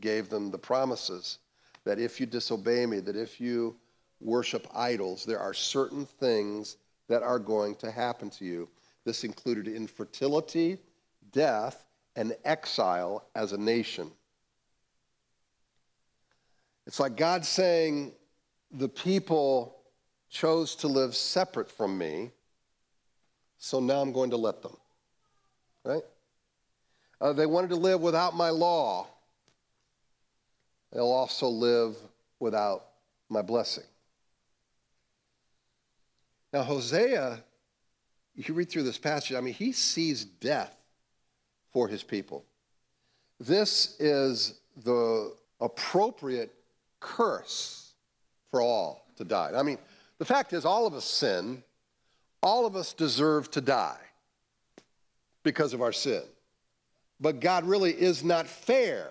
gave 0.00 0.28
them 0.28 0.50
the 0.50 0.58
promises 0.58 1.38
that 1.84 1.98
if 1.98 2.20
you 2.20 2.26
disobey 2.26 2.84
me, 2.84 3.00
that 3.00 3.16
if 3.16 3.40
you 3.40 3.74
worship 4.20 4.66
idols, 4.74 5.24
there 5.24 5.38
are 5.38 5.54
certain 5.54 6.04
things 6.04 6.76
that 7.08 7.22
are 7.22 7.38
going 7.38 7.74
to 7.76 7.90
happen 7.90 8.28
to 8.28 8.44
you. 8.44 8.68
This 9.04 9.24
included 9.24 9.66
infertility, 9.66 10.78
death, 11.32 11.86
and 12.16 12.36
exile 12.44 13.24
as 13.34 13.52
a 13.52 13.58
nation. 13.58 14.10
It's 16.86 17.00
like 17.00 17.16
God 17.16 17.44
saying, 17.46 18.12
the 18.72 18.88
people 18.88 19.76
chose 20.28 20.76
to 20.76 20.88
live 20.88 21.14
separate 21.16 21.70
from 21.70 21.98
me, 21.98 22.30
so 23.58 23.80
now 23.80 24.00
I'm 24.00 24.12
going 24.12 24.30
to 24.30 24.36
let 24.36 24.62
them. 24.62 24.76
Right? 25.84 26.02
Uh, 27.20 27.32
they 27.32 27.46
wanted 27.46 27.70
to 27.70 27.76
live 27.76 28.00
without 28.00 28.34
my 28.34 28.50
law. 28.50 29.06
They'll 30.92 31.04
also 31.04 31.48
live 31.48 31.96
without 32.38 32.86
my 33.28 33.42
blessing. 33.42 33.84
Now, 36.52 36.62
Hosea, 36.62 37.42
you 38.34 38.54
read 38.54 38.70
through 38.70 38.82
this 38.84 38.98
passage, 38.98 39.36
I 39.36 39.40
mean, 39.40 39.54
he 39.54 39.72
sees 39.72 40.24
death 40.24 40.74
for 41.72 41.86
his 41.86 42.02
people. 42.02 42.44
This 43.38 43.96
is 44.00 44.60
the 44.84 45.34
appropriate 45.60 46.52
curse 46.98 47.79
for 48.50 48.60
all 48.60 49.06
to 49.16 49.24
die. 49.24 49.52
I 49.54 49.62
mean, 49.62 49.78
the 50.18 50.24
fact 50.24 50.52
is, 50.52 50.64
all 50.64 50.86
of 50.86 50.94
us 50.94 51.04
sin, 51.04 51.62
all 52.42 52.66
of 52.66 52.76
us 52.76 52.92
deserve 52.92 53.50
to 53.52 53.60
die 53.60 54.00
because 55.42 55.72
of 55.72 55.82
our 55.82 55.92
sin. 55.92 56.22
But 57.20 57.40
God 57.40 57.64
really 57.64 57.92
is 57.92 58.24
not 58.24 58.46
fair. 58.46 59.10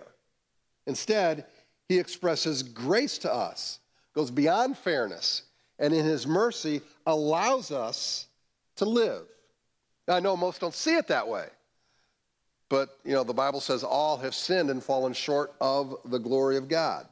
Instead, 0.88 1.46
he 1.88 2.00
expresses 2.00 2.64
grace 2.64 3.18
to 3.20 3.34
us, 3.34 3.80
goes 4.14 4.32
beyond 4.32 4.78
fairness, 4.78 5.44
and 5.78 5.94
in 5.94 6.06
his 6.06 6.28
mercy 6.28 6.82
allows 7.06 7.72
us 7.72 8.28
to 8.78 8.86
live. 8.86 9.24
I 10.08 10.20
know 10.20 10.36
most 10.36 10.62
don't 10.62 10.74
see 10.74 10.96
it 10.96 11.08
that 11.08 11.28
way. 11.28 11.48
But, 12.68 12.98
you 13.04 13.14
know, 13.14 13.24
the 13.24 13.34
Bible 13.34 13.62
says 13.62 13.84
all 13.84 14.18
have 14.18 14.36
sinned 14.36 14.70
and 14.70 14.84
fallen 14.84 15.14
short 15.14 15.54
of 15.60 15.98
the 16.06 16.20
glory 16.20 16.58
of 16.58 16.68
God. 16.68 17.08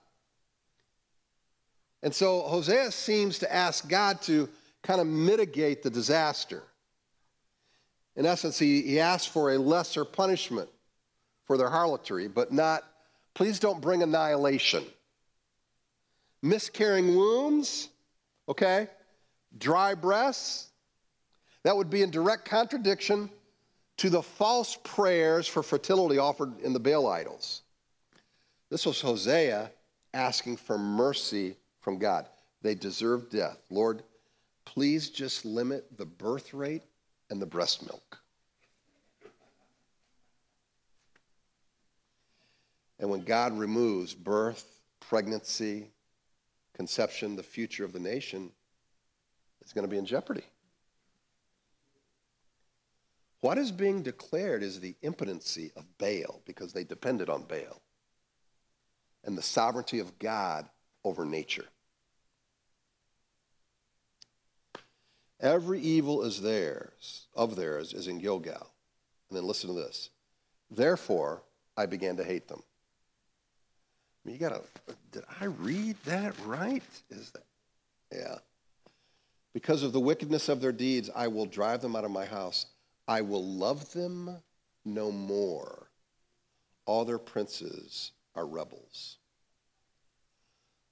And 2.03 2.13
so 2.13 2.41
Hosea 2.41 2.91
seems 2.91 3.39
to 3.39 3.53
ask 3.53 3.87
God 3.87 4.21
to 4.23 4.47
kind 4.83 5.01
of 5.01 5.07
mitigate 5.07 5.83
the 5.83 5.89
disaster. 5.89 6.63
In 8.15 8.25
essence, 8.25 8.57
he, 8.57 8.81
he 8.81 8.99
asks 8.99 9.27
for 9.27 9.53
a 9.53 9.57
lesser 9.57 10.05
punishment 10.05 10.69
for 11.45 11.57
their 11.57 11.69
harlotry, 11.69 12.27
but 12.27 12.51
not, 12.51 12.83
please 13.33 13.59
don't 13.59 13.81
bring 13.81 14.03
annihilation. 14.03 14.83
Miscarrying 16.41 17.15
wounds, 17.15 17.89
okay? 18.47 18.87
Dry 19.57 19.95
breasts, 19.95 20.69
that 21.63 21.75
would 21.75 21.89
be 21.89 22.01
in 22.01 22.11
direct 22.11 22.45
contradiction 22.45 23.29
to 23.97 24.09
the 24.09 24.21
false 24.21 24.77
prayers 24.83 25.47
for 25.47 25.63
fertility 25.63 26.17
offered 26.17 26.61
in 26.61 26.73
the 26.73 26.79
Baal 26.79 27.07
idols. 27.07 27.63
This 28.69 28.85
was 28.85 29.01
Hosea 29.01 29.71
asking 30.13 30.57
for 30.57 30.77
mercy 30.77 31.55
from 31.87 31.99
God. 31.99 32.27
They 32.63 32.75
deserve 32.75 33.29
death. 33.29 33.59
Lord, 33.69 34.03
please 34.65 35.09
just 35.09 35.45
limit 35.45 35.85
the 35.97 36.05
birth 36.05 36.53
rate 36.53 36.81
and 37.29 37.41
the 37.41 37.45
breast 37.45 37.87
milk. 37.87 38.19
And 42.99 43.09
when 43.09 43.21
God 43.21 43.57
removes 43.57 44.13
birth, 44.13 44.81
pregnancy, 44.99 45.89
conception, 46.73 47.37
the 47.37 47.43
future 47.43 47.85
of 47.85 47.93
the 47.93 48.01
nation 48.01 48.51
is 49.63 49.71
going 49.71 49.87
to 49.87 49.89
be 49.89 49.97
in 49.97 50.05
jeopardy. 50.05 50.43
What 53.39 53.57
is 53.57 53.71
being 53.71 54.03
declared 54.03 54.61
is 54.61 54.81
the 54.81 54.95
impotency 55.03 55.71
of 55.77 55.85
Baal 55.97 56.41
because 56.45 56.73
they 56.73 56.83
depended 56.83 57.29
on 57.29 57.43
Baal 57.43 57.81
and 59.23 59.37
the 59.37 59.41
sovereignty 59.41 59.99
of 59.99 60.19
God 60.19 60.67
over 61.05 61.23
nature. 61.23 61.63
Every 65.39 65.79
evil 65.79 66.23
is 66.23 66.41
theirs, 66.41 67.27
of 67.35 67.55
theirs 67.55 67.93
is 67.93 68.07
in 68.07 68.17
Gilgal. 68.17 68.71
And 69.29 69.37
then 69.37 69.45
listen 69.45 69.69
to 69.69 69.75
this. 69.75 70.09
Therefore, 70.71 71.43
I 71.75 71.85
began 71.85 72.17
to 72.17 72.23
hate 72.23 72.47
them. 72.47 72.61
I 74.25 74.29
mean, 74.29 74.35
you 74.35 74.39
gotta, 74.39 74.61
did 75.11 75.23
I 75.39 75.45
read 75.45 75.95
that 76.05 76.33
right? 76.45 76.83
Is 77.09 77.31
that, 77.31 77.43
yeah. 78.11 78.35
Because 79.53 79.83
of 79.83 79.93
the 79.93 79.99
wickedness 79.99 80.49
of 80.49 80.59
their 80.59 80.71
deeds, 80.71 81.09
I 81.15 81.27
will 81.27 81.45
drive 81.45 81.81
them 81.81 81.95
out 81.95 82.03
of 82.03 82.11
my 82.11 82.25
house. 82.25 82.65
I 83.07 83.21
will 83.21 83.43
love 83.43 83.91
them 83.93 84.37
no 84.85 85.11
more. 85.11 85.87
All 86.85 87.05
their 87.05 87.19
princes 87.19 88.11
are 88.35 88.45
rebels. 88.45 89.17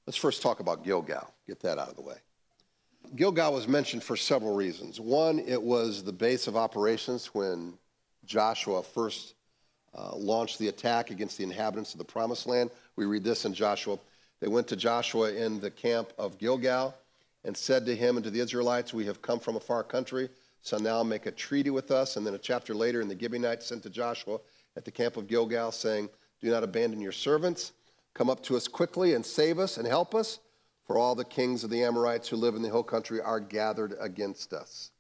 Let's 0.06 0.18
first 0.18 0.42
talk 0.42 0.60
about 0.60 0.84
Gilgal. 0.84 1.34
Get 1.48 1.60
that 1.62 1.78
out 1.78 1.90
of 1.90 1.96
the 1.96 2.02
way. 2.02 2.18
Gilgal 3.16 3.54
was 3.54 3.68
mentioned 3.68 4.04
for 4.04 4.16
several 4.16 4.56
reasons. 4.56 5.00
One, 5.00 5.40
it 5.40 5.62
was 5.62 6.04
the 6.04 6.14
base 6.14 6.48
of 6.48 6.56
operations 6.56 7.28
when 7.28 7.74
Joshua 8.26 8.84
first 8.84 9.36
uh, 9.98 10.16
launched 10.16 10.60
the 10.60 10.68
attack 10.68 11.12
against 11.12 11.38
the 11.38 11.44
inhabitants 11.44 11.94
of 11.94 12.00
the 12.00 12.06
promised 12.06 12.48
land. 12.48 12.70
We 12.96 13.06
read 13.06 13.24
this 13.24 13.46
in 13.46 13.54
Joshua. 13.54 13.98
They 14.40 14.48
went 14.48 14.68
to 14.68 14.76
Joshua 14.76 15.34
in 15.34 15.60
the 15.60 15.72
camp 15.72 16.14
of 16.18 16.38
Gilgal 16.38 16.96
and 17.44 17.56
said 17.56 17.86
to 17.86 17.96
him 17.96 18.18
and 18.18 18.24
to 18.24 18.30
the 18.30 18.40
Israelites, 18.40 18.94
We 18.94 19.06
have 19.06 19.22
come 19.22 19.40
from 19.40 19.56
a 19.56 19.60
far 19.60 19.84
country 19.84 20.30
so 20.62 20.78
now 20.78 21.04
make 21.04 21.28
a 21.28 21.32
treaty 21.32 21.70
with 21.70 21.92
us. 21.92 22.18
And 22.18 22.26
then 22.26 22.34
a 22.34 22.40
chapter 22.40 22.74
later, 22.74 23.02
in 23.02 23.08
the 23.08 23.18
Gibeonites 23.18 23.68
sent 23.68 23.84
to 23.84 23.90
Joshua 23.90 24.40
at 24.76 24.84
the 24.84 24.92
camp 24.92 25.16
of 25.16 25.28
Gilgal, 25.28 25.72
saying, 25.72 26.10
Do 26.42 26.50
not 26.50 26.64
abandon 26.64 27.02
your 27.02 27.12
servants, 27.12 27.72
Come 28.16 28.30
up 28.30 28.42
to 28.44 28.56
us 28.56 28.68
quickly 28.68 29.14
and 29.14 29.26
save 29.26 29.60
us 29.60 29.78
and 29.78 29.86
help 29.86 30.16
us, 30.16 30.40
for 30.86 30.98
all 30.98 31.15
the 31.15 31.25
kings 31.25 31.63
of 31.63 31.70
the 31.70 31.84
Amorites 31.84 32.27
who 32.27 32.36
live 32.36 32.56
in 32.56 32.62
the 32.62 32.70
hill 32.70 32.84
country 32.84 33.22
are 33.22 33.39
gathered 33.39 33.96
against 34.00 34.54
us. 34.54 34.92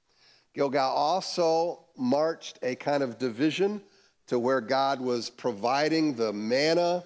Gilgal 0.53 0.91
also 0.91 1.85
marched 1.97 2.59
a 2.63 2.75
kind 2.75 3.03
of 3.03 3.19
division 3.19 3.81
to 4.27 4.39
where 4.39 4.61
God 4.61 4.99
was 4.99 5.29
providing 5.29 6.15
the 6.15 6.33
manna 6.33 7.03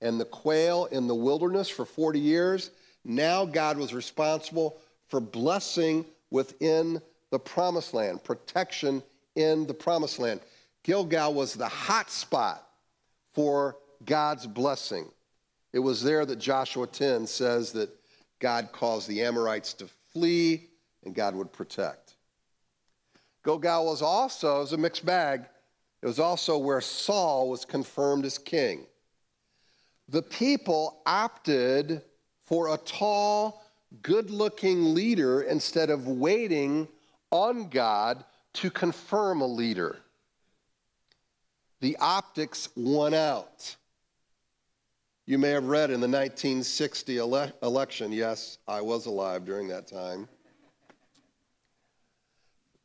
and 0.00 0.20
the 0.20 0.24
quail 0.24 0.86
in 0.86 1.06
the 1.06 1.14
wilderness 1.14 1.68
for 1.68 1.84
40 1.84 2.20
years. 2.20 2.70
Now 3.04 3.44
God 3.44 3.76
was 3.76 3.92
responsible 3.92 4.76
for 5.08 5.20
blessing 5.20 6.04
within 6.30 7.00
the 7.30 7.38
promised 7.38 7.94
land, 7.94 8.22
protection 8.22 9.02
in 9.34 9.66
the 9.66 9.74
promised 9.74 10.18
land. 10.18 10.40
Gilgal 10.82 11.34
was 11.34 11.54
the 11.54 11.68
hot 11.68 12.10
spot 12.10 12.66
for 13.34 13.76
God's 14.04 14.46
blessing. 14.46 15.10
It 15.72 15.78
was 15.78 16.02
there 16.02 16.24
that 16.26 16.38
Joshua 16.38 16.86
10 16.86 17.26
says 17.26 17.72
that 17.72 17.90
God 18.40 18.70
caused 18.72 19.08
the 19.08 19.22
Amorites 19.22 19.74
to 19.74 19.86
flee 20.12 20.68
and 21.04 21.14
God 21.14 21.34
would 21.34 21.52
protect. 21.52 22.16
Gilgal 23.44 23.86
was 23.86 24.02
also, 24.02 24.58
it 24.58 24.60
was 24.60 24.72
a 24.72 24.76
mixed 24.76 25.06
bag, 25.06 25.44
it 26.02 26.06
was 26.06 26.18
also 26.18 26.58
where 26.58 26.80
Saul 26.80 27.48
was 27.48 27.64
confirmed 27.64 28.24
as 28.24 28.38
king. 28.38 28.86
The 30.08 30.22
people 30.22 31.02
opted 31.06 32.02
for 32.44 32.74
a 32.74 32.78
tall, 32.78 33.62
good 34.02 34.30
looking 34.30 34.94
leader 34.94 35.42
instead 35.42 35.90
of 35.90 36.08
waiting 36.08 36.88
on 37.30 37.68
God 37.68 38.24
to 38.54 38.70
confirm 38.70 39.40
a 39.40 39.46
leader. 39.46 39.98
The 41.80 41.96
optics 41.98 42.68
won 42.76 43.14
out. 43.14 43.76
You 45.26 45.38
may 45.38 45.50
have 45.50 45.64
read 45.64 45.90
in 45.90 46.00
the 46.00 46.08
1960 46.08 47.18
ele- 47.18 47.52
election, 47.62 48.12
yes, 48.12 48.58
I 48.66 48.80
was 48.80 49.06
alive 49.06 49.44
during 49.44 49.68
that 49.68 49.86
time, 49.86 50.28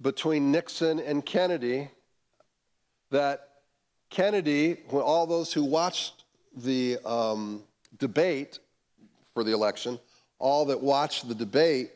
between 0.01 0.51
Nixon 0.51 0.99
and 0.99 1.25
Kennedy, 1.25 1.89
that 3.11 3.49
Kennedy, 4.09 4.81
when 4.89 5.01
all 5.01 5.25
those 5.25 5.51
who 5.53 5.63
watched 5.63 6.25
the 6.55 6.97
um, 7.05 7.63
debate 7.97 8.59
for 9.33 9.43
the 9.43 9.51
election, 9.51 9.99
all 10.37 10.65
that 10.65 10.81
watched 10.81 11.27
the 11.27 11.35
debate 11.35 11.91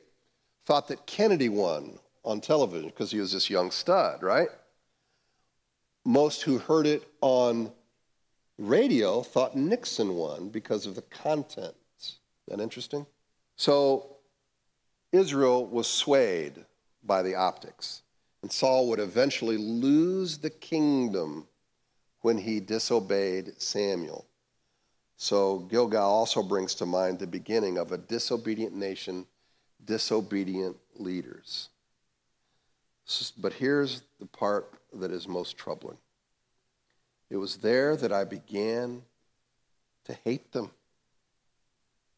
thought 0.65 0.87
that 0.87 1.05
Kennedy 1.05 1.49
won 1.49 1.99
on 2.23 2.41
television 2.41 2.89
because 2.89 3.11
he 3.11 3.19
was 3.19 3.31
this 3.31 3.49
young 3.49 3.71
stud, 3.71 4.23
right? 4.23 4.49
Most 6.05 6.41
who 6.41 6.57
heard 6.57 6.87
it 6.87 7.03
on 7.21 7.71
radio 8.59 9.21
thought 9.21 9.55
Nixon 9.55 10.15
won 10.15 10.49
because 10.49 10.85
of 10.85 10.95
the 10.95 11.01
content. 11.03 11.73
That 12.47 12.59
interesting? 12.59 13.05
So 13.55 14.17
Israel 15.11 15.65
was 15.65 15.87
swayed 15.87 16.65
by 17.03 17.21
the 17.21 17.35
optics, 17.35 18.01
and 18.41 18.51
Saul 18.51 18.89
would 18.89 18.99
eventually 18.99 19.57
lose 19.57 20.37
the 20.37 20.49
kingdom 20.49 21.47
when 22.21 22.37
he 22.37 22.59
disobeyed 22.59 23.53
Samuel. 23.61 24.25
So 25.15 25.59
Gilgal 25.59 26.09
also 26.09 26.43
brings 26.43 26.75
to 26.75 26.85
mind 26.85 27.19
the 27.19 27.27
beginning 27.27 27.77
of 27.77 27.91
a 27.91 27.97
disobedient 27.97 28.73
nation, 28.73 29.25
disobedient 29.85 30.77
leaders. 30.95 31.69
But 33.37 33.53
here's 33.53 34.03
the 34.19 34.25
part 34.25 34.73
that 34.93 35.11
is 35.11 35.27
most 35.27 35.57
troubling. 35.57 35.97
It 37.29 37.37
was 37.37 37.57
there 37.57 37.95
that 37.95 38.11
I 38.11 38.23
began 38.23 39.03
to 40.05 40.13
hate 40.23 40.51
them 40.51 40.71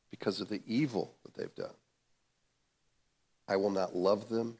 because 0.09 0.39
of 0.39 0.49
the 0.49 0.61
evil 0.65 1.13
that 1.23 1.33
they've 1.33 1.55
done. 1.55 1.73
I 3.47 3.57
will 3.57 3.71
not 3.71 3.95
love 3.95 4.29
them 4.29 4.57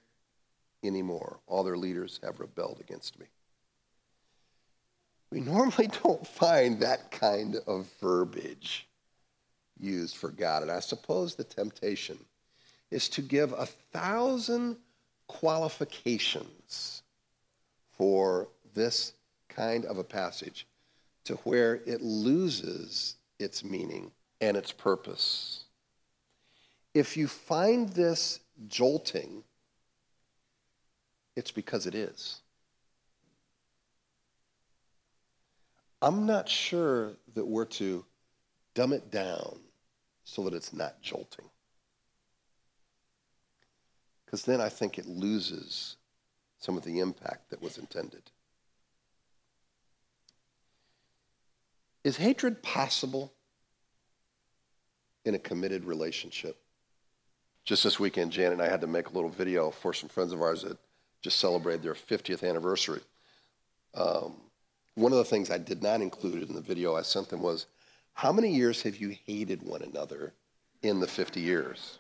anymore. 0.84 1.40
All 1.48 1.64
their 1.64 1.78
leaders 1.78 2.20
have 2.24 2.40
rebelled 2.40 2.80
against 2.82 3.20
me. 3.20 3.28
We 5.32 5.40
normally 5.40 5.88
don't 6.04 6.28
find 6.28 6.82
that 6.82 7.12
kind 7.12 7.58
of 7.68 7.88
verbiage 8.02 8.88
used 9.80 10.18
for 10.18 10.30
God. 10.30 10.64
And 10.64 10.72
I 10.72 10.80
suppose 10.80 11.36
the 11.36 11.44
temptation 11.44 12.18
is 12.90 13.08
to 13.10 13.22
give 13.22 13.54
a 13.54 13.66
thousand 13.66 14.78
qualifications 15.28 17.04
for 17.98 18.50
this 18.74 19.14
kind 19.56 19.86
of 19.86 19.98
a 19.98 20.04
passage 20.04 20.68
to 21.26 21.36
where 21.38 21.76
it 21.86 22.02
loses 22.02 23.16
its 23.40 23.64
meaning 23.64 24.12
and 24.40 24.58
its 24.58 24.72
purpose. 24.72 25.66
If 26.94 27.16
you 27.16 27.28
find 27.28 27.90
this 27.90 28.40
jolting, 28.68 29.44
it's 31.36 31.52
because 31.52 31.86
it 31.86 31.96
is. 31.96 32.42
I'm 36.02 36.26
not 36.26 36.50
sure 36.50 37.14
that 37.36 37.46
we're 37.46 37.66
to 37.66 38.04
dumb 38.74 38.94
it 38.94 39.12
down 39.12 39.60
so 40.24 40.44
that 40.44 40.54
it's 40.54 40.74
not 40.74 41.02
jolting. 41.02 41.46
Because 44.26 44.44
then 44.44 44.62
I 44.62 44.70
think 44.70 44.98
it 44.98 45.06
loses 45.06 45.98
some 46.58 46.78
of 46.78 46.84
the 46.84 47.00
impact 47.00 47.50
that 47.50 47.62
was 47.62 47.78
intended. 47.78 48.24
Is 52.04 52.18
hatred 52.18 52.64
possible 52.64 53.32
in 55.24 55.36
a 55.36 55.40
committed 55.40 55.86
relationship? 55.86 56.58
Just 57.64 57.84
this 57.84 58.00
weekend, 58.00 58.32
Janet 58.32 58.54
and 58.54 58.62
I 58.62 58.70
had 58.70 58.82
to 58.82 58.88
make 58.88 59.10
a 59.10 59.14
little 59.14 59.30
video 59.30 59.70
for 59.70 59.94
some 59.94 60.10
friends 60.10 60.34
of 60.34 60.42
ours 60.42 60.64
that 60.64 60.78
just 61.22 61.40
celebrated 61.40 61.84
their 61.84 61.94
50th 61.94 62.48
anniversary. 62.48 63.02
Um, 63.94 64.38
one 64.96 65.12
of 65.12 65.20
the 65.20 65.26
things 65.26 65.52
I 65.52 65.60
did 65.60 65.84
not 65.84 66.02
include 66.02 66.50
in 66.50 66.56
the 66.56 66.62
video 66.62 66.96
I 66.96 67.04
sent 67.04 67.30
them 67.30 67.42
was 67.42 67.68
how 68.14 68.32
many 68.32 68.50
years 68.50 68.82
have 68.82 68.98
you 68.98 69.16
hated 69.26 69.62
one 69.62 69.84
another 69.84 70.34
in 70.82 71.00
the 71.00 71.08
50 71.08 71.40
years? 71.40 72.00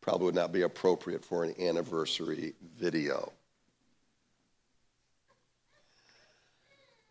Probably 0.00 0.26
would 0.26 0.34
not 0.34 0.52
be 0.52 0.62
appropriate 0.62 1.24
for 1.24 1.44
an 1.44 1.54
anniversary 1.60 2.54
video. 2.78 3.32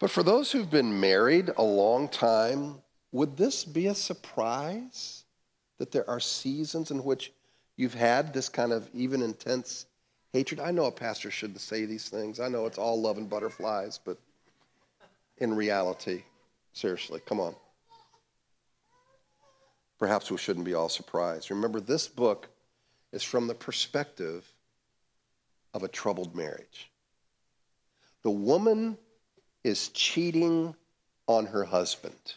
But 0.01 0.09
for 0.09 0.23
those 0.23 0.51
who've 0.51 0.69
been 0.69 0.99
married 0.99 1.51
a 1.57 1.63
long 1.63 2.09
time, 2.09 2.81
would 3.11 3.37
this 3.37 3.63
be 3.63 3.85
a 3.85 3.93
surprise 3.93 5.25
that 5.77 5.91
there 5.91 6.09
are 6.09 6.19
seasons 6.19 6.89
in 6.89 7.03
which 7.03 7.31
you've 7.77 7.93
had 7.93 8.33
this 8.33 8.49
kind 8.49 8.73
of 8.73 8.89
even 8.95 9.21
intense 9.21 9.85
hatred? 10.33 10.59
I 10.59 10.71
know 10.71 10.85
a 10.85 10.91
pastor 10.91 11.29
shouldn't 11.29 11.61
say 11.61 11.85
these 11.85 12.09
things. 12.09 12.39
I 12.39 12.47
know 12.47 12.65
it's 12.65 12.79
all 12.79 12.99
love 12.99 13.19
and 13.19 13.29
butterflies, 13.29 13.99
but 14.03 14.17
in 15.37 15.53
reality. 15.53 16.23
Seriously, 16.73 17.21
come 17.27 17.39
on. 17.39 17.55
Perhaps 19.99 20.31
we 20.31 20.37
shouldn't 20.37 20.65
be 20.65 20.73
all 20.73 20.89
surprised. 20.89 21.51
Remember, 21.51 21.79
this 21.79 22.07
book 22.07 22.49
is 23.11 23.21
from 23.21 23.45
the 23.45 23.53
perspective 23.53 24.51
of 25.75 25.83
a 25.83 25.87
troubled 25.87 26.35
marriage. 26.35 26.89
The 28.23 28.31
woman 28.31 28.97
is 29.63 29.89
cheating 29.89 30.75
on 31.27 31.45
her 31.47 31.63
husband. 31.63 32.35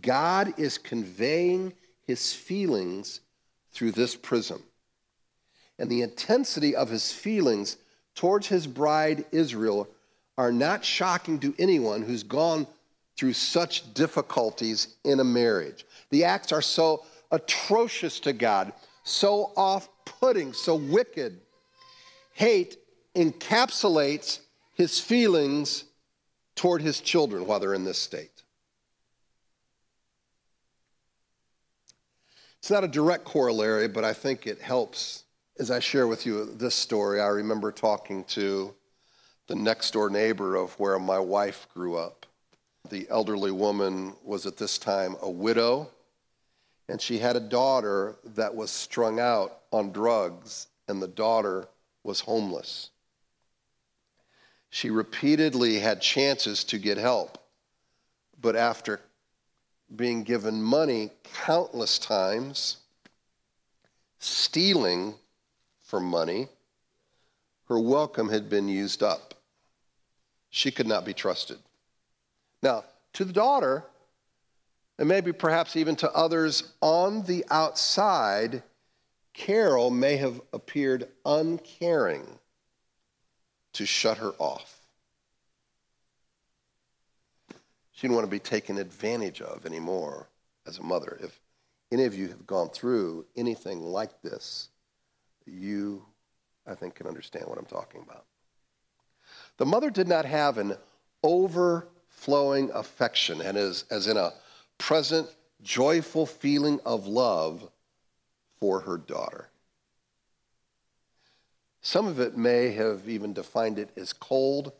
God 0.00 0.58
is 0.58 0.78
conveying 0.78 1.72
his 2.06 2.32
feelings 2.32 3.20
through 3.72 3.92
this 3.92 4.16
prism. 4.16 4.62
And 5.78 5.90
the 5.90 6.02
intensity 6.02 6.76
of 6.76 6.88
his 6.88 7.12
feelings 7.12 7.76
towards 8.14 8.46
his 8.46 8.66
bride 8.66 9.24
Israel 9.32 9.88
are 10.38 10.52
not 10.52 10.84
shocking 10.84 11.38
to 11.40 11.54
anyone 11.58 12.02
who's 12.02 12.22
gone 12.22 12.66
through 13.16 13.32
such 13.34 13.92
difficulties 13.94 14.96
in 15.04 15.20
a 15.20 15.24
marriage. 15.24 15.84
The 16.10 16.24
acts 16.24 16.52
are 16.52 16.62
so 16.62 17.04
atrocious 17.30 18.20
to 18.20 18.32
God, 18.32 18.72
so 19.04 19.52
off 19.56 19.88
putting, 20.04 20.52
so 20.52 20.76
wicked. 20.76 21.40
Hate 22.32 22.78
encapsulates 23.14 24.40
his 24.74 24.98
feelings 24.98 25.84
toward 26.54 26.82
his 26.82 27.00
children 27.00 27.46
while 27.46 27.60
they're 27.60 27.74
in 27.74 27.84
this 27.84 27.98
state. 27.98 28.42
It's 32.58 32.70
not 32.70 32.84
a 32.84 32.88
direct 32.88 33.24
corollary, 33.24 33.88
but 33.88 34.04
I 34.04 34.12
think 34.12 34.46
it 34.46 34.60
helps. 34.60 35.24
As 35.58 35.70
I 35.70 35.80
share 35.80 36.06
with 36.06 36.24
you 36.24 36.44
this 36.44 36.76
story, 36.76 37.20
I 37.20 37.26
remember 37.26 37.72
talking 37.72 38.22
to 38.24 38.72
the 39.48 39.56
next 39.56 39.90
door 39.90 40.08
neighbor 40.08 40.54
of 40.54 40.72
where 40.78 40.98
my 41.00 41.18
wife 41.18 41.66
grew 41.74 41.96
up. 41.96 42.24
The 42.88 43.08
elderly 43.10 43.50
woman 43.50 44.14
was 44.22 44.46
at 44.46 44.56
this 44.56 44.78
time 44.78 45.16
a 45.20 45.28
widow, 45.28 45.90
and 46.88 47.00
she 47.00 47.18
had 47.18 47.34
a 47.34 47.40
daughter 47.40 48.14
that 48.24 48.54
was 48.54 48.70
strung 48.70 49.18
out 49.18 49.62
on 49.72 49.90
drugs, 49.90 50.68
and 50.86 51.02
the 51.02 51.08
daughter 51.08 51.66
was 52.04 52.20
homeless. 52.20 52.90
She 54.74 54.88
repeatedly 54.88 55.80
had 55.80 56.00
chances 56.00 56.64
to 56.64 56.78
get 56.78 56.96
help, 56.96 57.36
but 58.40 58.56
after 58.56 59.02
being 59.94 60.22
given 60.22 60.62
money 60.62 61.10
countless 61.44 61.98
times, 61.98 62.78
stealing 64.18 65.16
for 65.82 66.00
money, 66.00 66.48
her 67.68 67.78
welcome 67.78 68.30
had 68.30 68.48
been 68.48 68.66
used 68.66 69.02
up. 69.02 69.34
She 70.48 70.70
could 70.70 70.86
not 70.86 71.04
be 71.04 71.12
trusted. 71.12 71.58
Now, 72.62 72.84
to 73.12 73.26
the 73.26 73.32
daughter, 73.34 73.84
and 74.98 75.06
maybe 75.06 75.34
perhaps 75.34 75.76
even 75.76 75.96
to 75.96 76.10
others 76.12 76.72
on 76.80 77.24
the 77.24 77.44
outside, 77.50 78.62
Carol 79.34 79.90
may 79.90 80.16
have 80.16 80.40
appeared 80.54 81.08
uncaring 81.26 82.38
to 83.74 83.86
shut 83.86 84.18
her 84.18 84.32
off. 84.38 84.80
She 87.92 88.02
didn't 88.02 88.16
want 88.16 88.26
to 88.26 88.30
be 88.30 88.38
taken 88.38 88.78
advantage 88.78 89.40
of 89.40 89.64
anymore 89.64 90.28
as 90.66 90.78
a 90.78 90.82
mother. 90.82 91.18
If 91.22 91.38
any 91.92 92.04
of 92.04 92.14
you 92.14 92.28
have 92.28 92.46
gone 92.46 92.70
through 92.70 93.26
anything 93.36 93.80
like 93.80 94.22
this, 94.22 94.68
you, 95.46 96.04
I 96.66 96.74
think, 96.74 96.94
can 96.96 97.06
understand 97.06 97.46
what 97.46 97.58
I'm 97.58 97.66
talking 97.66 98.02
about. 98.02 98.24
The 99.58 99.66
mother 99.66 99.90
did 99.90 100.08
not 100.08 100.24
have 100.24 100.58
an 100.58 100.76
overflowing 101.22 102.70
affection, 102.72 103.40
and 103.40 103.56
as, 103.56 103.84
as 103.90 104.06
in 104.06 104.16
a 104.16 104.32
present, 104.78 105.28
joyful 105.62 106.26
feeling 106.26 106.80
of 106.84 107.06
love 107.06 107.68
for 108.58 108.80
her 108.80 108.96
daughter. 108.96 109.48
Some 111.82 112.06
of 112.06 112.20
it 112.20 112.36
may 112.36 112.72
have 112.72 113.08
even 113.08 113.32
defined 113.32 113.78
it 113.78 113.90
as 113.96 114.12
cold. 114.12 114.72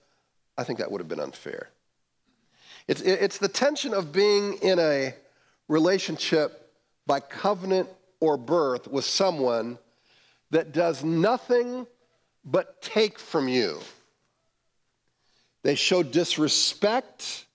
I 0.56 0.64
think 0.64 0.78
that 0.78 0.90
would 0.90 1.00
have 1.00 1.08
been 1.08 1.20
unfair. 1.20 1.68
It's, 2.88 3.00
it's 3.00 3.38
the 3.38 3.48
tension 3.48 3.92
of 3.92 4.12
being 4.12 4.54
in 4.62 4.78
a 4.78 5.14
relationship 5.68 6.72
by 7.06 7.20
covenant 7.20 7.88
or 8.20 8.36
birth 8.36 8.88
with 8.88 9.04
someone 9.04 9.78
that 10.50 10.72
does 10.72 11.02
nothing 11.02 11.86
but 12.44 12.80
take 12.82 13.18
from 13.18 13.48
you. 13.48 13.80
They 15.62 15.74
show 15.74 16.02
disrespect 16.02 17.46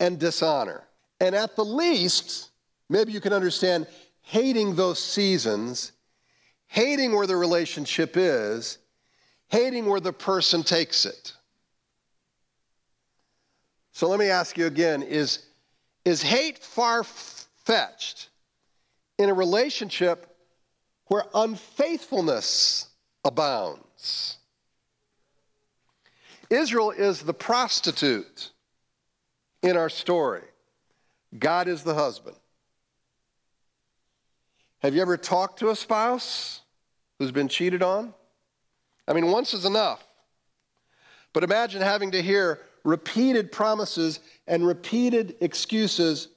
and 0.00 0.18
dishonor. 0.18 0.84
And 1.20 1.34
at 1.34 1.56
the 1.56 1.64
least, 1.64 2.50
maybe 2.88 3.12
you 3.12 3.20
can 3.20 3.32
understand 3.32 3.86
hating 4.22 4.74
those 4.74 5.02
seasons, 5.02 5.92
hating 6.74 7.14
where 7.14 7.28
the 7.28 7.36
relationship 7.36 8.16
is, 8.16 8.78
hating 9.46 9.86
where 9.86 10.00
the 10.00 10.12
person 10.12 10.64
takes 10.64 11.06
it. 11.06 11.32
So 13.92 14.08
let 14.08 14.18
me 14.18 14.26
ask 14.26 14.58
you 14.58 14.66
again 14.66 15.02
is, 15.02 15.46
is 16.04 16.20
hate 16.20 16.58
far 16.58 17.04
fetched 17.04 18.28
in 19.18 19.30
a 19.30 19.34
relationship 19.34 20.36
where 21.06 21.22
unfaithfulness 21.32 22.88
abounds? 23.24 24.38
Israel 26.50 26.90
is 26.90 27.22
the 27.22 27.34
prostitute 27.34 28.50
in 29.62 29.76
our 29.76 29.88
story. 29.88 30.42
God 31.38 31.68
is 31.68 31.84
the 31.84 31.94
husband. 31.94 32.36
Have 34.80 34.96
you 34.96 35.02
ever 35.02 35.16
talked 35.16 35.60
to 35.60 35.70
a 35.70 35.76
spouse 35.76 36.62
who's 37.18 37.32
been 37.32 37.48
cheated 37.48 37.82
on? 37.82 38.14
I 39.06 39.12
mean, 39.12 39.30
once 39.30 39.54
is 39.54 39.64
enough. 39.64 40.06
But 41.32 41.44
imagine 41.44 41.82
having 41.82 42.12
to 42.12 42.22
hear 42.22 42.60
repeated 42.84 43.50
promises 43.50 44.20
and 44.46 44.66
repeated 44.66 45.36
excuses, 45.40 46.28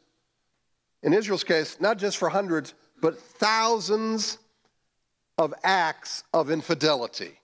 in 1.03 1.13
Israel's 1.13 1.43
case, 1.43 1.77
not 1.79 1.97
just 1.97 2.17
for 2.17 2.29
hundreds, 2.29 2.73
but 3.01 3.19
thousands 3.19 4.39
of 5.37 5.53
acts 5.63 6.23
of 6.33 6.49
infidelity. 6.49 7.39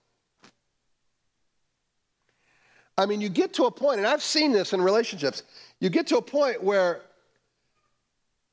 I 2.96 3.06
mean, 3.06 3.20
you 3.20 3.28
get 3.28 3.54
to 3.54 3.64
a 3.64 3.70
point, 3.70 3.98
and 3.98 4.06
I've 4.06 4.22
seen 4.22 4.52
this 4.52 4.72
in 4.72 4.80
relationships, 4.80 5.42
you 5.80 5.90
get 5.90 6.06
to 6.08 6.16
a 6.16 6.22
point 6.22 6.62
where 6.62 7.02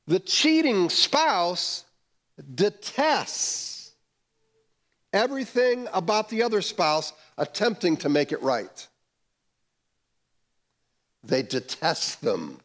the 0.06 0.18
cheating 0.18 0.90
spouse 0.90 1.84
detests 2.54 3.71
everything 5.12 5.88
about 5.92 6.28
the 6.28 6.42
other 6.42 6.62
spouse 6.62 7.12
attempting 7.38 7.96
to 7.98 8.08
make 8.08 8.32
it 8.32 8.42
right. 8.42 8.86
They 11.24 11.42
detest 11.42 12.20
them. 12.20 12.58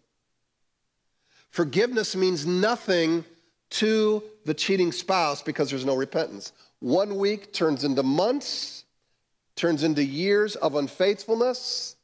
Forgiveness 1.52 2.16
means 2.16 2.46
nothing 2.46 3.26
to 3.70 4.24
the 4.46 4.54
cheating 4.54 4.92
spouse 4.92 5.42
because 5.42 5.70
there's 5.70 5.86
no 5.86 5.96
repentance. 5.96 6.54
One 6.80 7.18
week 7.18 7.54
turns 7.54 7.84
into 7.84 8.04
months, 8.04 8.84
turns 9.56 9.84
into 9.84 10.04
years 10.04 10.56
of 10.56 10.76
unfaithfulness, 10.76 11.96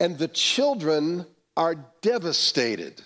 and 0.00 0.18
the 0.18 0.28
children 0.28 1.26
are 1.56 1.76
devastated. 2.02 3.00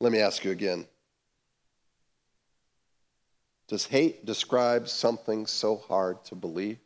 Let 0.00 0.12
me 0.12 0.20
ask 0.20 0.44
you 0.44 0.52
again. 0.52 0.86
Does 3.68 3.86
hate 3.86 4.24
describe 4.24 4.88
something 4.88 5.46
so 5.46 5.76
hard 5.76 6.24
to 6.24 6.34
believe? 6.34 6.78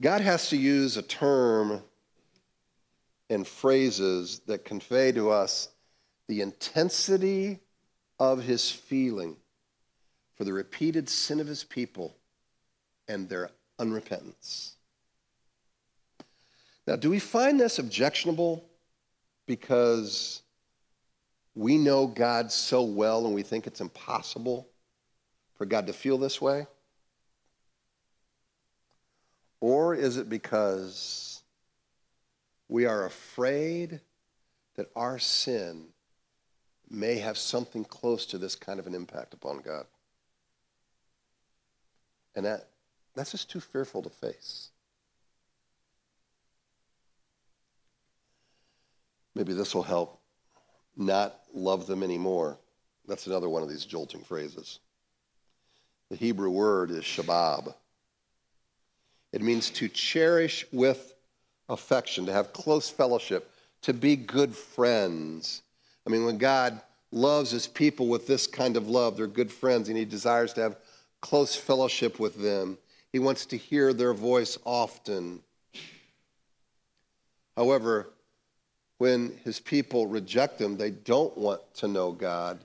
God 0.00 0.22
has 0.22 0.48
to 0.48 0.56
use 0.56 0.96
a 0.96 1.02
term 1.02 1.82
and 3.28 3.46
phrases 3.46 4.40
that 4.46 4.64
convey 4.64 5.12
to 5.12 5.28
us 5.30 5.68
the 6.26 6.40
intensity 6.40 7.60
of 8.18 8.42
his 8.42 8.70
feeling 8.70 9.36
for 10.36 10.44
the 10.44 10.52
repeated 10.54 11.10
sin 11.10 11.38
of 11.38 11.46
his 11.46 11.64
people 11.64 12.16
and 13.08 13.28
their 13.28 13.50
unrepentance. 13.78 14.76
Now, 16.90 16.96
do 16.96 17.08
we 17.08 17.20
find 17.20 17.60
this 17.60 17.78
objectionable 17.78 18.68
because 19.46 20.42
we 21.54 21.78
know 21.78 22.08
God 22.08 22.50
so 22.50 22.82
well 22.82 23.26
and 23.26 23.32
we 23.32 23.44
think 23.44 23.68
it's 23.68 23.80
impossible 23.80 24.66
for 25.54 25.66
God 25.66 25.86
to 25.86 25.92
feel 25.92 26.18
this 26.18 26.40
way? 26.40 26.66
Or 29.60 29.94
is 29.94 30.16
it 30.16 30.28
because 30.28 31.44
we 32.66 32.86
are 32.86 33.06
afraid 33.06 34.00
that 34.74 34.90
our 34.96 35.20
sin 35.20 35.90
may 36.90 37.18
have 37.18 37.38
something 37.38 37.84
close 37.84 38.26
to 38.26 38.36
this 38.36 38.56
kind 38.56 38.80
of 38.80 38.88
an 38.88 38.96
impact 38.96 39.32
upon 39.32 39.58
God? 39.58 39.86
And 42.34 42.44
that, 42.46 42.66
that's 43.14 43.30
just 43.30 43.48
too 43.48 43.60
fearful 43.60 44.02
to 44.02 44.10
face. 44.10 44.70
Maybe 49.34 49.52
this 49.52 49.74
will 49.74 49.82
help 49.82 50.20
not 50.96 51.40
love 51.54 51.86
them 51.86 52.02
anymore. 52.02 52.58
That's 53.06 53.26
another 53.26 53.48
one 53.48 53.62
of 53.62 53.68
these 53.68 53.84
jolting 53.84 54.22
phrases. 54.22 54.80
The 56.10 56.16
Hebrew 56.16 56.50
word 56.50 56.90
is 56.90 57.04
shabab. 57.04 57.74
It 59.32 59.42
means 59.42 59.70
to 59.70 59.88
cherish 59.88 60.66
with 60.72 61.14
affection, 61.68 62.26
to 62.26 62.32
have 62.32 62.52
close 62.52 62.90
fellowship, 62.90 63.50
to 63.82 63.94
be 63.94 64.16
good 64.16 64.54
friends. 64.54 65.62
I 66.06 66.10
mean, 66.10 66.24
when 66.24 66.38
God 66.38 66.80
loves 67.12 67.50
his 67.50 67.66
people 67.66 68.08
with 68.08 68.26
this 68.26 68.46
kind 68.46 68.76
of 68.76 68.88
love, 68.88 69.16
they're 69.16 69.26
good 69.26 69.52
friends, 69.52 69.88
and 69.88 69.96
he 69.96 70.04
desires 70.04 70.52
to 70.54 70.62
have 70.62 70.76
close 71.20 71.54
fellowship 71.54 72.18
with 72.18 72.40
them. 72.40 72.76
He 73.12 73.18
wants 73.18 73.46
to 73.46 73.56
hear 73.56 73.92
their 73.92 74.14
voice 74.14 74.58
often. 74.64 75.40
However, 77.56 78.10
when 79.00 79.32
his 79.44 79.58
people 79.58 80.06
reject 80.06 80.60
him, 80.60 80.76
they 80.76 80.90
don't 80.90 81.34
want 81.38 81.62
to 81.72 81.88
know 81.88 82.12
God. 82.12 82.60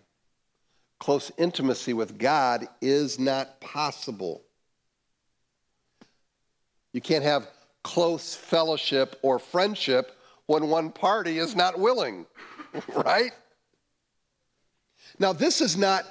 Close 0.99 1.31
intimacy 1.37 1.93
with 1.93 2.17
God 2.17 2.67
is 2.81 3.17
not 3.17 3.61
possible. 3.61 4.41
You 6.91 6.99
can't 6.99 7.23
have 7.23 7.47
close 7.85 8.35
fellowship 8.35 9.17
or 9.21 9.39
friendship 9.39 10.17
when 10.47 10.67
one 10.67 10.91
party 10.91 11.37
is 11.37 11.55
not 11.55 11.79
willing, 11.79 12.25
right? 12.93 13.31
Now, 15.17 15.31
this 15.31 15.61
is 15.61 15.77
not 15.77 16.03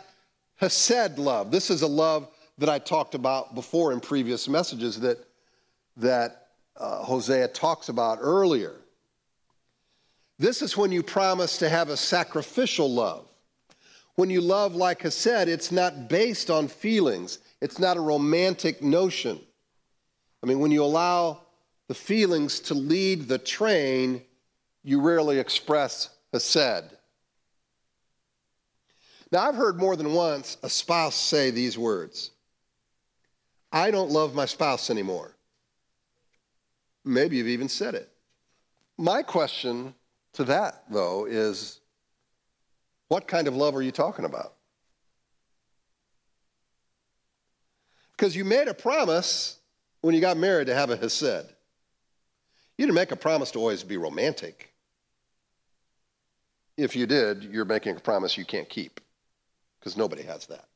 Hesed 0.56 1.18
love. 1.18 1.50
This 1.50 1.68
is 1.68 1.82
a 1.82 1.86
love 1.86 2.28
that 2.56 2.70
I 2.70 2.78
talked 2.78 3.14
about 3.14 3.54
before 3.54 3.92
in 3.92 4.00
previous 4.00 4.48
messages 4.48 4.98
that, 5.00 5.18
that 5.98 6.46
uh, 6.78 7.02
Hosea 7.02 7.48
talks 7.48 7.90
about 7.90 8.16
earlier. 8.22 8.76
This 10.38 10.62
is 10.62 10.76
when 10.76 10.90
you 10.90 11.02
promise 11.02 11.58
to 11.58 11.68
have 11.68 11.88
a 11.88 11.96
sacrificial 11.96 12.92
love, 12.92 13.28
When 14.16 14.30
you 14.30 14.40
love 14.40 14.74
like 14.76 15.04
I 15.04 15.08
said, 15.08 15.48
it's 15.48 15.72
not 15.72 16.08
based 16.08 16.48
on 16.48 16.68
feelings. 16.68 17.38
It's 17.60 17.80
not 17.80 17.96
a 17.96 18.00
romantic 18.00 18.80
notion. 18.80 19.40
I 20.42 20.46
mean, 20.46 20.60
when 20.60 20.70
you 20.70 20.84
allow 20.84 21.40
the 21.88 21.94
feelings 21.94 22.60
to 22.60 22.74
lead 22.74 23.26
the 23.26 23.38
train, 23.38 24.22
you 24.84 25.00
rarely 25.00 25.38
express 25.38 26.10
Hesed. 26.32 26.96
Now, 29.32 29.48
I've 29.48 29.56
heard 29.56 29.78
more 29.78 29.96
than 29.96 30.12
once 30.12 30.58
a 30.62 30.68
spouse 30.68 31.16
say 31.16 31.50
these 31.50 31.76
words 31.78 32.30
I 33.72 33.90
don't 33.90 34.10
love 34.10 34.34
my 34.34 34.46
spouse 34.46 34.90
anymore. 34.90 35.34
Maybe 37.04 37.36
you've 37.38 37.48
even 37.48 37.68
said 37.68 37.94
it. 37.96 38.08
My 38.96 39.22
question 39.22 39.94
to 40.34 40.44
that, 40.44 40.84
though, 40.90 41.26
is 41.26 41.80
what 43.08 43.26
kind 43.26 43.48
of 43.48 43.56
love 43.56 43.74
are 43.74 43.82
you 43.82 43.92
talking 43.92 44.24
about? 44.24 44.54
Because 48.16 48.36
you 48.36 48.44
made 48.44 48.68
a 48.68 48.74
promise 48.74 49.58
when 50.00 50.14
you 50.14 50.20
got 50.20 50.36
married 50.36 50.66
to 50.68 50.74
have 50.74 50.90
a 50.90 50.96
hesed. 50.96 51.46
You 52.76 52.86
didn't 52.86 52.94
make 52.94 53.12
a 53.12 53.16
promise 53.16 53.50
to 53.52 53.58
always 53.58 53.82
be 53.82 53.96
romantic. 53.96 54.72
If 56.76 56.96
you 56.96 57.06
did, 57.06 57.44
you're 57.44 57.64
making 57.64 57.96
a 57.96 58.00
promise 58.00 58.36
you 58.36 58.44
can't 58.44 58.68
keep 58.68 59.00
because 59.78 59.96
nobody 59.96 60.22
has 60.22 60.46
that. 60.46 60.66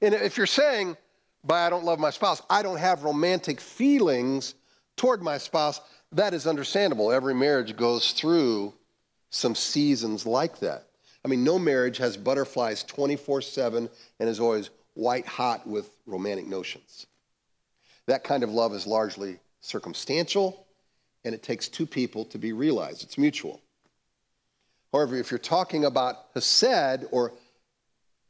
And 0.00 0.14
if 0.14 0.36
you're 0.36 0.46
saying, 0.46 0.96
by 1.44 1.66
I 1.66 1.70
don't 1.70 1.84
love 1.84 1.98
my 1.98 2.10
spouse, 2.10 2.42
I 2.50 2.62
don't 2.62 2.78
have 2.78 3.04
romantic 3.04 3.60
feelings 3.60 4.54
toward 4.96 5.22
my 5.22 5.38
spouse, 5.38 5.80
that 6.12 6.34
is 6.34 6.46
understandable. 6.46 7.12
Every 7.12 7.34
marriage 7.34 7.76
goes 7.76 8.12
through 8.12 8.74
some 9.30 9.54
seasons 9.54 10.26
like 10.26 10.60
that. 10.60 10.86
I 11.24 11.28
mean, 11.28 11.44
no 11.44 11.58
marriage 11.58 11.98
has 11.98 12.16
butterflies 12.16 12.82
24 12.84 13.42
7 13.42 13.88
and 14.18 14.28
is 14.28 14.40
always 14.40 14.70
white 14.94 15.26
hot 15.26 15.66
with 15.66 15.90
romantic 16.06 16.46
notions. 16.46 17.06
That 18.06 18.24
kind 18.24 18.42
of 18.42 18.50
love 18.50 18.72
is 18.74 18.86
largely 18.86 19.38
circumstantial, 19.60 20.66
and 21.24 21.34
it 21.34 21.42
takes 21.42 21.68
two 21.68 21.86
people 21.86 22.24
to 22.26 22.38
be 22.38 22.52
realized. 22.52 23.02
It's 23.02 23.18
mutual. 23.18 23.60
However, 24.92 25.16
if 25.16 25.30
you're 25.30 25.38
talking 25.38 25.84
about 25.84 26.16
Hesed 26.34 27.04
or 27.10 27.32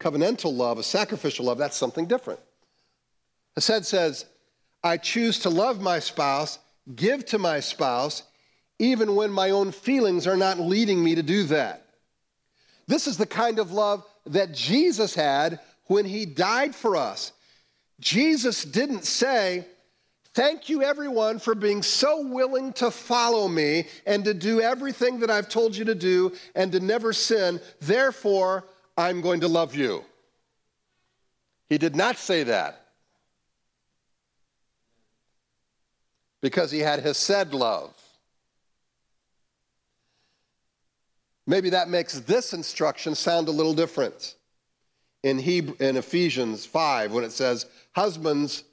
covenantal 0.01 0.57
love, 0.57 0.79
a 0.79 0.83
sacrificial 0.83 1.45
love, 1.45 1.59
that's 1.59 1.77
something 1.77 2.07
different. 2.07 2.41
Hesed 3.55 3.87
says, 3.87 4.25
I 4.83 4.97
choose 4.97 5.39
to 5.41 5.51
love 5.51 5.81
my 5.81 6.01
spouse, 6.01 6.59
give 6.95 7.25
to 7.27 7.39
my 7.39 7.61
spouse, 7.61 8.23
even 8.79 9.15
when 9.15 9.31
my 9.31 9.51
own 9.51 9.73
feelings 9.73 10.27
are 10.27 10.37
not 10.37 10.59
leading 10.59 11.03
me 11.03 11.15
to 11.15 11.23
do 11.23 11.45
that. 11.45 11.85
This 12.87 13.07
is 13.07 13.17
the 13.17 13.27
kind 13.27 13.59
of 13.59 13.73
love 13.73 14.05
that 14.27 14.53
Jesus 14.53 15.15
had 15.15 15.61
when 15.87 16.05
he 16.05 16.25
died 16.27 16.75
for 16.75 16.97
us. 16.97 17.33
Jesus 18.01 18.65
didn't 18.65 19.05
say, 19.05 19.67
Thank 20.35 20.69
you, 20.69 20.85
everyone, 20.85 21.41
for 21.41 21.57
being 21.57 21.83
so 21.83 22.25
willing 22.29 22.73
to 22.75 22.93
follow 22.93 23.49
me 23.49 23.87
and 24.07 24.25
to 24.25 24.35
do 24.35 24.61
everything 24.61 25.19
that 25.21 25.31
I've 25.31 25.49
told 25.49 25.75
you 25.75 25.87
to 25.87 25.97
do 25.97 26.33
and 26.55 26.71
to 26.71 26.81
never 26.81 27.13
sin. 27.13 27.61
Therefore, 27.81 28.65
I'm 28.97 29.21
going 29.21 29.41
to 29.41 29.49
love 29.49 29.75
you. 29.75 30.05
He 31.69 31.77
did 31.77 31.97
not 31.97 32.19
say 32.19 32.45
that 32.45 32.88
because 36.41 36.71
he 36.71 36.81
had 36.81 37.01
hesed 37.01 37.53
love. 37.53 37.95
Maybe 41.47 41.71
that 41.71 41.89
makes 41.89 42.21
this 42.21 42.53
instruction 42.53 43.15
sound 43.15 43.49
a 43.49 43.53
little 43.53 43.75
different. 43.75 44.35
In, 45.23 45.39
Hebrew, 45.39 45.75
in 45.81 45.97
Ephesians 45.97 46.67
5, 46.67 47.13
when 47.13 47.25
it 47.25 47.33
says, 47.33 47.67
Husbands, 47.93 48.65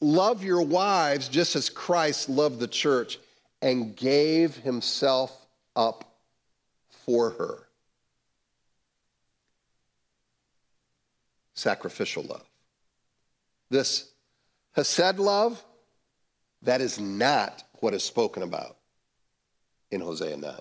love 0.00 0.44
your 0.44 0.62
wives 0.62 1.28
just 1.28 1.56
as 1.56 1.70
Christ 1.70 2.28
loved 2.28 2.60
the 2.60 2.68
church 2.68 3.18
and 3.62 3.96
gave 3.96 4.54
himself 4.56 5.34
up 5.74 6.14
for 7.06 7.30
her. 7.30 7.58
Sacrificial 11.54 12.24
love. 12.24 12.44
This 13.70 14.10
Hesed 14.72 15.18
love, 15.18 15.64
that 16.64 16.80
is 16.80 16.98
not 16.98 17.62
what 17.80 17.94
is 17.94 18.02
spoken 18.02 18.42
about 18.42 18.76
in 19.90 20.00
Hosea 20.00 20.36
9. 20.36 20.54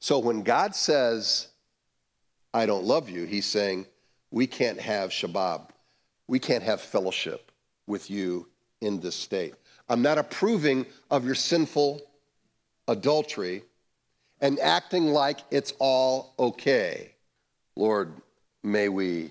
So 0.00 0.18
when 0.18 0.42
God 0.42 0.74
says, 0.74 1.48
I 2.54 2.66
don't 2.66 2.84
love 2.84 3.08
you, 3.08 3.24
he's 3.24 3.46
saying, 3.46 3.86
we 4.30 4.46
can't 4.46 4.80
have 4.80 5.10
Shabbat. 5.10 5.68
We 6.26 6.38
can't 6.38 6.62
have 6.62 6.80
fellowship 6.80 7.52
with 7.86 8.10
you 8.10 8.48
in 8.80 9.00
this 9.00 9.14
state. 9.14 9.54
I'm 9.88 10.02
not 10.02 10.18
approving 10.18 10.86
of 11.10 11.24
your 11.24 11.34
sinful 11.34 12.00
adultery 12.88 13.62
and 14.40 14.58
acting 14.58 15.08
like 15.08 15.40
it's 15.50 15.72
all 15.78 16.34
okay. 16.38 17.12
Lord, 17.76 18.12
may 18.62 18.88
we 18.88 19.30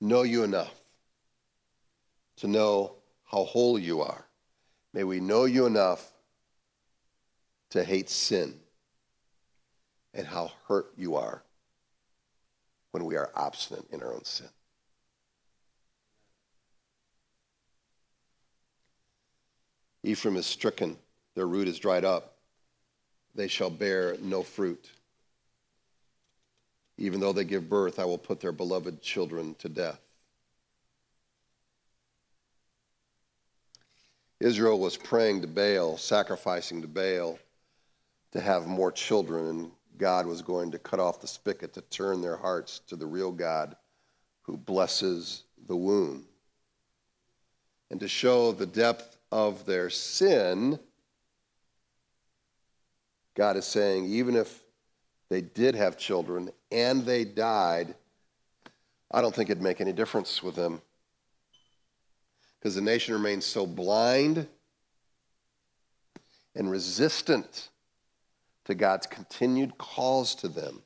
know 0.00 0.22
you 0.22 0.44
enough 0.44 0.74
to 2.36 2.46
know 2.46 2.92
how 3.34 3.42
holy 3.42 3.82
you 3.82 4.00
are. 4.00 4.24
May 4.92 5.02
we 5.02 5.18
know 5.18 5.44
you 5.44 5.66
enough 5.66 6.12
to 7.70 7.82
hate 7.82 8.08
sin 8.08 8.54
and 10.14 10.24
how 10.24 10.52
hurt 10.68 10.92
you 10.96 11.16
are 11.16 11.42
when 12.92 13.04
we 13.04 13.16
are 13.16 13.32
obstinate 13.34 13.86
in 13.90 14.00
our 14.04 14.12
own 14.12 14.24
sin. 14.24 14.46
Ephraim 20.04 20.36
is 20.36 20.46
stricken, 20.46 20.96
their 21.34 21.48
root 21.48 21.66
is 21.66 21.80
dried 21.80 22.04
up. 22.04 22.36
They 23.34 23.48
shall 23.48 23.70
bear 23.70 24.16
no 24.22 24.44
fruit. 24.44 24.92
Even 26.98 27.18
though 27.18 27.32
they 27.32 27.42
give 27.42 27.68
birth, 27.68 27.98
I 27.98 28.04
will 28.04 28.16
put 28.16 28.38
their 28.38 28.52
beloved 28.52 29.02
children 29.02 29.56
to 29.58 29.68
death. 29.68 30.03
Israel 34.44 34.78
was 34.78 34.98
praying 34.98 35.40
to 35.40 35.46
Baal, 35.46 35.96
sacrificing 35.96 36.82
to 36.82 36.86
Baal 36.86 37.38
to 38.32 38.40
have 38.42 38.66
more 38.66 38.92
children, 38.92 39.48
and 39.48 39.70
God 39.96 40.26
was 40.26 40.42
going 40.42 40.70
to 40.72 40.78
cut 40.78 41.00
off 41.00 41.22
the 41.22 41.26
spigot 41.26 41.72
to 41.72 41.80
turn 41.80 42.20
their 42.20 42.36
hearts 42.36 42.80
to 42.88 42.96
the 42.96 43.06
real 43.06 43.32
God 43.32 43.74
who 44.42 44.58
blesses 44.58 45.44
the 45.66 45.74
womb. 45.74 46.26
And 47.90 47.98
to 48.00 48.06
show 48.06 48.52
the 48.52 48.66
depth 48.66 49.16
of 49.32 49.64
their 49.64 49.88
sin, 49.88 50.78
God 53.34 53.56
is 53.56 53.64
saying, 53.64 54.04
even 54.04 54.36
if 54.36 54.62
they 55.30 55.40
did 55.40 55.74
have 55.74 55.96
children 55.96 56.50
and 56.70 57.06
they 57.06 57.24
died, 57.24 57.94
I 59.10 59.22
don't 59.22 59.34
think 59.34 59.48
it'd 59.48 59.62
make 59.62 59.80
any 59.80 59.94
difference 59.94 60.42
with 60.42 60.54
them. 60.54 60.82
Because 62.64 62.76
the 62.76 62.80
nation 62.80 63.12
remains 63.12 63.44
so 63.44 63.66
blind 63.66 64.46
and 66.54 66.70
resistant 66.70 67.68
to 68.64 68.74
God's 68.74 69.06
continued 69.06 69.76
calls 69.76 70.34
to 70.36 70.48
them. 70.48 70.80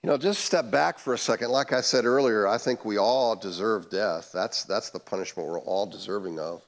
You 0.00 0.10
know, 0.10 0.16
just 0.16 0.44
step 0.44 0.70
back 0.70 0.96
for 1.00 1.12
a 1.12 1.18
second. 1.18 1.50
Like 1.50 1.72
I 1.72 1.80
said 1.80 2.04
earlier, 2.04 2.46
I 2.46 2.56
think 2.56 2.84
we 2.84 2.98
all 2.98 3.34
deserve 3.34 3.90
death. 3.90 4.30
That's, 4.32 4.62
that's 4.62 4.90
the 4.90 5.00
punishment 5.00 5.48
we're 5.48 5.58
all 5.58 5.86
deserving 5.86 6.38
of. 6.38 6.62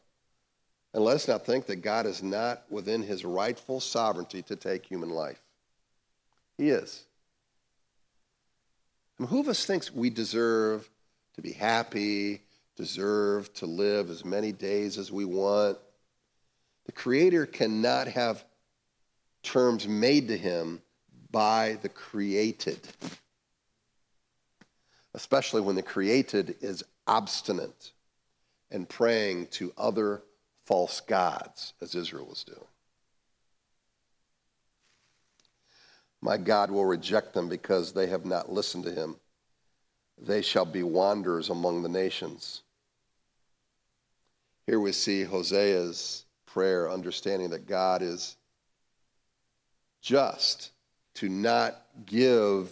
And 0.94 1.04
let 1.04 1.14
us 1.14 1.28
not 1.28 1.46
think 1.46 1.66
that 1.66 1.76
God 1.76 2.06
is 2.06 2.24
not 2.24 2.64
within 2.70 3.04
his 3.04 3.24
rightful 3.24 3.78
sovereignty 3.78 4.42
to 4.42 4.56
take 4.56 4.84
human 4.84 5.10
life. 5.10 5.40
He 6.58 6.70
is. 6.70 7.04
And 9.20 9.28
who 9.28 9.38
of 9.38 9.46
us 9.46 9.64
thinks 9.64 9.94
we 9.94 10.10
deserve 10.10 10.90
to 11.36 11.42
be 11.42 11.52
happy, 11.52 12.40
deserve 12.76 13.52
to 13.54 13.66
live 13.66 14.10
as 14.10 14.24
many 14.24 14.52
days 14.52 14.98
as 14.98 15.12
we 15.12 15.24
want? 15.24 15.78
The 16.86 16.92
Creator 16.92 17.46
cannot 17.46 18.08
have 18.08 18.44
terms 19.42 19.86
made 19.86 20.28
to 20.28 20.36
him 20.36 20.82
by 21.30 21.78
the 21.82 21.88
created, 21.88 22.80
especially 25.14 25.60
when 25.60 25.76
the 25.76 25.82
created 25.82 26.56
is 26.60 26.84
obstinate 27.06 27.92
and 28.70 28.88
praying 28.88 29.46
to 29.48 29.72
other 29.76 30.22
false 30.64 31.00
gods, 31.00 31.74
as 31.80 31.94
Israel 31.94 32.26
was 32.26 32.44
doing. 32.44 32.58
My 36.20 36.38
God 36.38 36.70
will 36.70 36.86
reject 36.86 37.34
them 37.34 37.48
because 37.48 37.92
they 37.92 38.06
have 38.06 38.24
not 38.24 38.50
listened 38.50 38.84
to 38.84 38.90
him. 38.90 39.16
They 40.18 40.42
shall 40.42 40.64
be 40.64 40.82
wanderers 40.82 41.50
among 41.50 41.82
the 41.82 41.88
nations. 41.88 42.62
Here 44.66 44.80
we 44.80 44.92
see 44.92 45.24
Hosea's 45.24 46.24
prayer, 46.46 46.90
understanding 46.90 47.50
that 47.50 47.66
God 47.66 48.00
is 48.00 48.36
just 50.00 50.70
to 51.14 51.28
not 51.28 51.82
give 52.06 52.70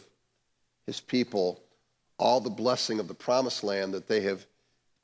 his 0.86 1.00
people 1.00 1.62
all 2.18 2.40
the 2.40 2.50
blessing 2.50 3.00
of 3.00 3.08
the 3.08 3.14
promised 3.14 3.64
land 3.64 3.94
that 3.94 4.06
they 4.06 4.20
have 4.20 4.46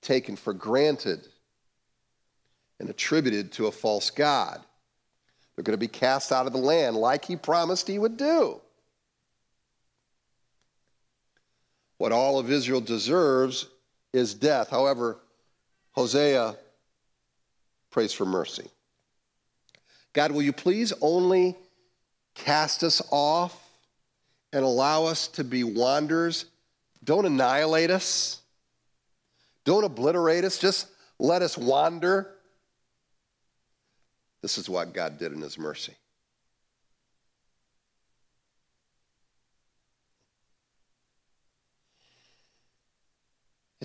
taken 0.01 0.37
for 0.37 0.53
granted 0.53 1.27
and 2.79 2.89
attributed 2.89 3.53
to 3.53 3.67
a 3.67 3.73
false 3.73 4.11
God. 4.11 4.61
They're 5.55 5.65
going 5.65 5.73
to 5.73 5.79
be 5.79 5.89
cast 5.89 6.31
out 6.31 6.47
of 6.47 6.53
the 6.53 6.59
land 6.59 6.97
like 6.97 7.25
he 7.25 7.37
promised 7.37 7.89
he 7.89 7.99
would 7.99 8.17
do. 8.17 8.61
What 11.99 12.13
all 12.13 12.39
of 12.39 12.51
Israel 12.51 12.81
deserves 12.81 13.67
is 14.13 14.35
death. 14.35 14.71
However, 14.71 15.19
Hosea 15.93 16.57
prays 17.91 18.13
for 18.13 18.25
mercy. 18.25 18.69
God, 20.13 20.33
will 20.33 20.43
you 20.43 20.53
please 20.53 20.93
only 21.01 21.57
cast 22.35 22.83
us 22.83 23.03
off 23.11 23.61
and 24.53 24.65
allow 24.65 25.05
us 25.05 25.29
to 25.29 25.45
be 25.45 25.65
wanderers? 25.65 26.47
Don't 27.05 27.27
annihilate 27.27 27.91
us. 27.91 28.41
Don't 29.65 29.85
obliterate 29.85 30.45
us. 30.45 30.59
Just 30.59 30.87
let 31.19 31.43
us 31.43 31.59
wander. 31.59 32.31
This 34.41 34.57
is 34.57 34.69
what 34.69 34.95
God 34.95 35.19
did 35.19 35.33
in 35.33 35.41
His 35.41 35.59
mercy. 35.59 35.95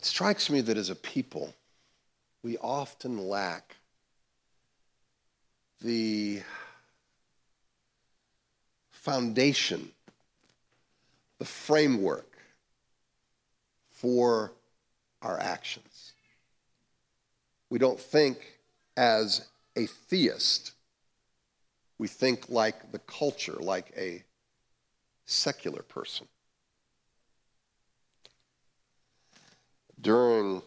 It 0.03 0.07
strikes 0.07 0.49
me 0.49 0.59
that 0.59 0.75
as 0.75 0.89
a 0.89 0.95
people, 0.95 1.53
we 2.43 2.57
often 2.57 3.29
lack 3.29 3.77
the 5.79 6.41
foundation, 8.91 9.91
the 11.39 11.45
framework 11.45 12.37
for 13.91 14.51
our 15.21 15.39
actions. 15.39 16.11
We 17.69 17.79
don't 17.79 17.97
think 17.97 18.59
as 18.97 19.47
a 19.77 19.85
theist, 19.85 20.73
we 21.97 22.09
think 22.09 22.49
like 22.49 22.91
the 22.91 22.99
culture, 22.99 23.55
like 23.57 23.93
a 23.95 24.21
secular 25.25 25.81
person. 25.81 26.27
During 30.03 30.61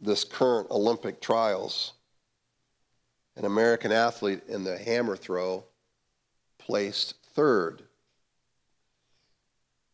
this 0.00 0.24
current 0.24 0.70
Olympic 0.70 1.20
trials, 1.20 1.92
an 3.36 3.44
American 3.44 3.92
athlete 3.92 4.42
in 4.48 4.64
the 4.64 4.76
hammer 4.76 5.16
throw 5.16 5.64
placed 6.58 7.14
third, 7.34 7.84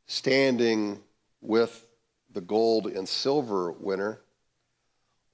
standing 0.07 1.03
with 1.43 1.87
the 2.33 2.41
gold 2.41 2.87
and 2.87 3.07
silver 3.07 3.73
winner 3.73 4.21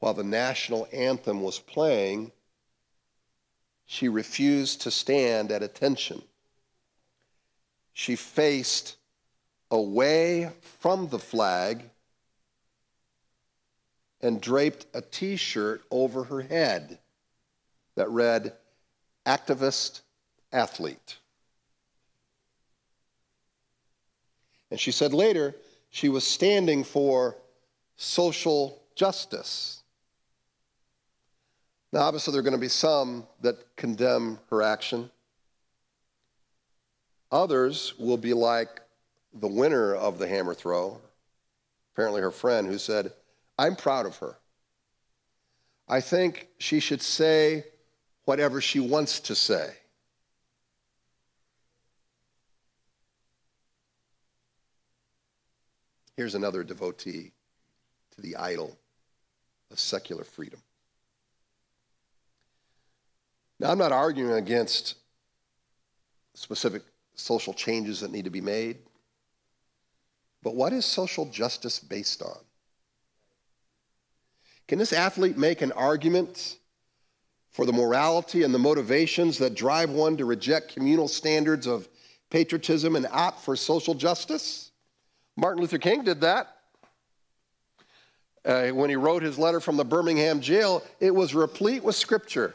while 0.01 0.15
the 0.15 0.25
national 0.25 0.89
anthem 0.93 1.43
was 1.43 1.61
playing 1.61 2.33
she 3.87 4.09
refused 4.09 4.81
to 4.81 4.91
stand 4.91 5.53
at 5.53 5.63
attention. 5.63 6.23
She 7.93 8.17
faced 8.17 8.97
away 9.71 10.51
from 10.81 11.09
the 11.09 11.19
flag 11.19 11.91
and 14.23 14.41
draped 14.41 14.87
a 14.95 15.03
t 15.03 15.37
shirt 15.37 15.83
over 15.91 16.25
her 16.25 16.41
head 16.41 16.99
that 17.97 18.09
read, 18.09 18.53
Activist 19.27 20.01
Athlete. 20.53 21.19
And 24.71 24.81
she 24.81 24.91
said 24.91 25.13
later 25.13 25.55
she 25.91 26.09
was 26.09 26.25
standing 26.25 26.85
for 26.85 27.37
social 27.97 28.83
justice. 28.95 29.83
Now, 31.93 32.01
obviously, 32.01 32.33
there 32.33 32.41
are 32.41 32.43
going 32.43 32.53
to 32.53 32.59
be 32.59 32.69
some 32.69 33.27
that 33.43 33.77
condemn 33.77 34.39
her 34.49 34.63
action. 34.63 35.11
Others 37.31 37.95
will 37.99 38.17
be 38.17 38.33
like 38.33 38.81
the 39.35 39.49
winner 39.49 39.95
of 39.95 40.19
the 40.19 40.27
hammer 40.27 40.55
throw, 40.55 40.99
apparently 41.93 42.23
her 42.23 42.31
friend, 42.31 42.67
who 42.67 42.79
said, 42.79 43.13
I'm 43.59 43.77
proud 43.77 44.07
of 44.07 44.17
her. 44.19 44.37
I 45.89 46.01
think 46.01 46.49
she 46.59 46.81
should 46.81 47.03
say 47.03 47.65
whatever 48.25 48.61
she 48.61 48.81
wants 48.81 49.21
to 49.21 49.35
say. 49.35 49.75
Here's 56.17 56.35
another 56.35 56.63
devotee 56.63 57.33
to 58.15 58.21
the 58.21 58.37
idol 58.37 58.77
of 59.71 59.79
secular 59.79 60.25
freedom. 60.25 60.61
Now, 63.59 63.71
I'm 63.71 63.79
not 63.79 63.93
arguing 63.93 64.33
against 64.33 64.97
specific 66.35 66.83
social 67.15 67.55
changes 67.55 68.01
that 68.01 68.11
need 68.11 68.25
to 68.25 68.31
be 68.31 68.41
made, 68.41 68.79
but 70.43 70.55
what 70.55 70.73
is 70.73 70.85
social 70.85 71.27
justice 71.27 71.79
based 71.79 72.23
on? 72.23 72.39
Can 74.69 74.79
this 74.79 74.93
athlete 74.93 75.37
make 75.37 75.63
an 75.63 75.73
argument 75.73 76.57
for 77.51 77.67
the 77.67 77.73
morality 77.73 78.43
and 78.43 78.55
the 78.55 78.59
motivations 78.59 79.39
that 79.39 79.55
drive 79.55 79.91
one 79.91 80.17
to 80.17 80.25
reject 80.25 80.75
communal 80.75 81.09
standards 81.09 81.67
of 81.67 81.89
patriotism 82.31 82.97
and 82.97 83.07
opt 83.11 83.41
for 83.45 83.57
social 83.57 83.95
justice? 83.95 84.71
Martin 85.37 85.61
Luther 85.61 85.79
King 85.79 86.05
did 86.05 86.21
that. 86.23 86.57
Uh, 88.45 88.69
when 88.69 88.91
he 88.91 88.97
wrote 88.97 89.23
his 89.23 89.39
letter 89.39 89.61
from 89.61 89.77
the 89.77 89.85
Birmingham 89.85 90.41
jail, 90.41 90.83
it 90.99 91.15
was 91.15 91.35
replete 91.35 91.85
with 91.85 91.95
scripture 91.95 92.55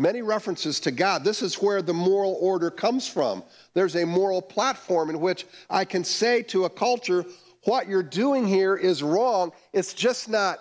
many 0.00 0.22
references 0.22 0.80
to 0.80 0.90
God. 0.90 1.24
This 1.24 1.42
is 1.42 1.56
where 1.56 1.82
the 1.82 1.94
moral 1.94 2.36
order 2.40 2.70
comes 2.70 3.06
from. 3.06 3.44
There's 3.74 3.96
a 3.96 4.06
moral 4.06 4.42
platform 4.42 5.10
in 5.10 5.20
which 5.20 5.46
I 5.68 5.84
can 5.84 6.04
say 6.04 6.42
to 6.44 6.64
a 6.64 6.70
culture, 6.70 7.24
what 7.64 7.88
you're 7.88 8.02
doing 8.02 8.46
here 8.46 8.76
is 8.76 9.02
wrong. 9.02 9.52
It's 9.72 9.92
just 9.92 10.28
not 10.28 10.58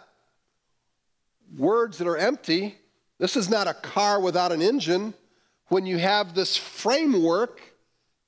words 1.57 1.97
that 1.97 2.07
are 2.07 2.17
empty. 2.17 2.77
This 3.19 3.35
is 3.35 3.49
not 3.49 3.67
a 3.67 3.73
car 3.73 4.21
without 4.21 4.51
an 4.51 4.62
engine. 4.62 5.13
When 5.67 5.85
you 5.85 5.97
have 5.97 6.33
this 6.33 6.57
framework 6.57 7.62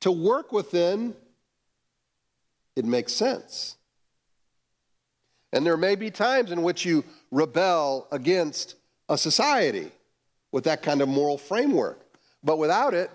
to 0.01 0.11
work 0.11 0.51
within, 0.51 1.15
it 2.75 2.85
makes 2.85 3.13
sense. 3.13 3.75
And 5.53 5.65
there 5.65 5.77
may 5.77 5.95
be 5.95 6.11
times 6.11 6.51
in 6.51 6.63
which 6.63 6.85
you 6.85 7.03
rebel 7.29 8.07
against 8.11 8.75
a 9.09 9.17
society 9.17 9.91
with 10.51 10.63
that 10.63 10.81
kind 10.81 11.01
of 11.01 11.09
moral 11.09 11.37
framework. 11.37 11.99
But 12.43 12.57
without 12.57 12.93
it, 12.93 13.11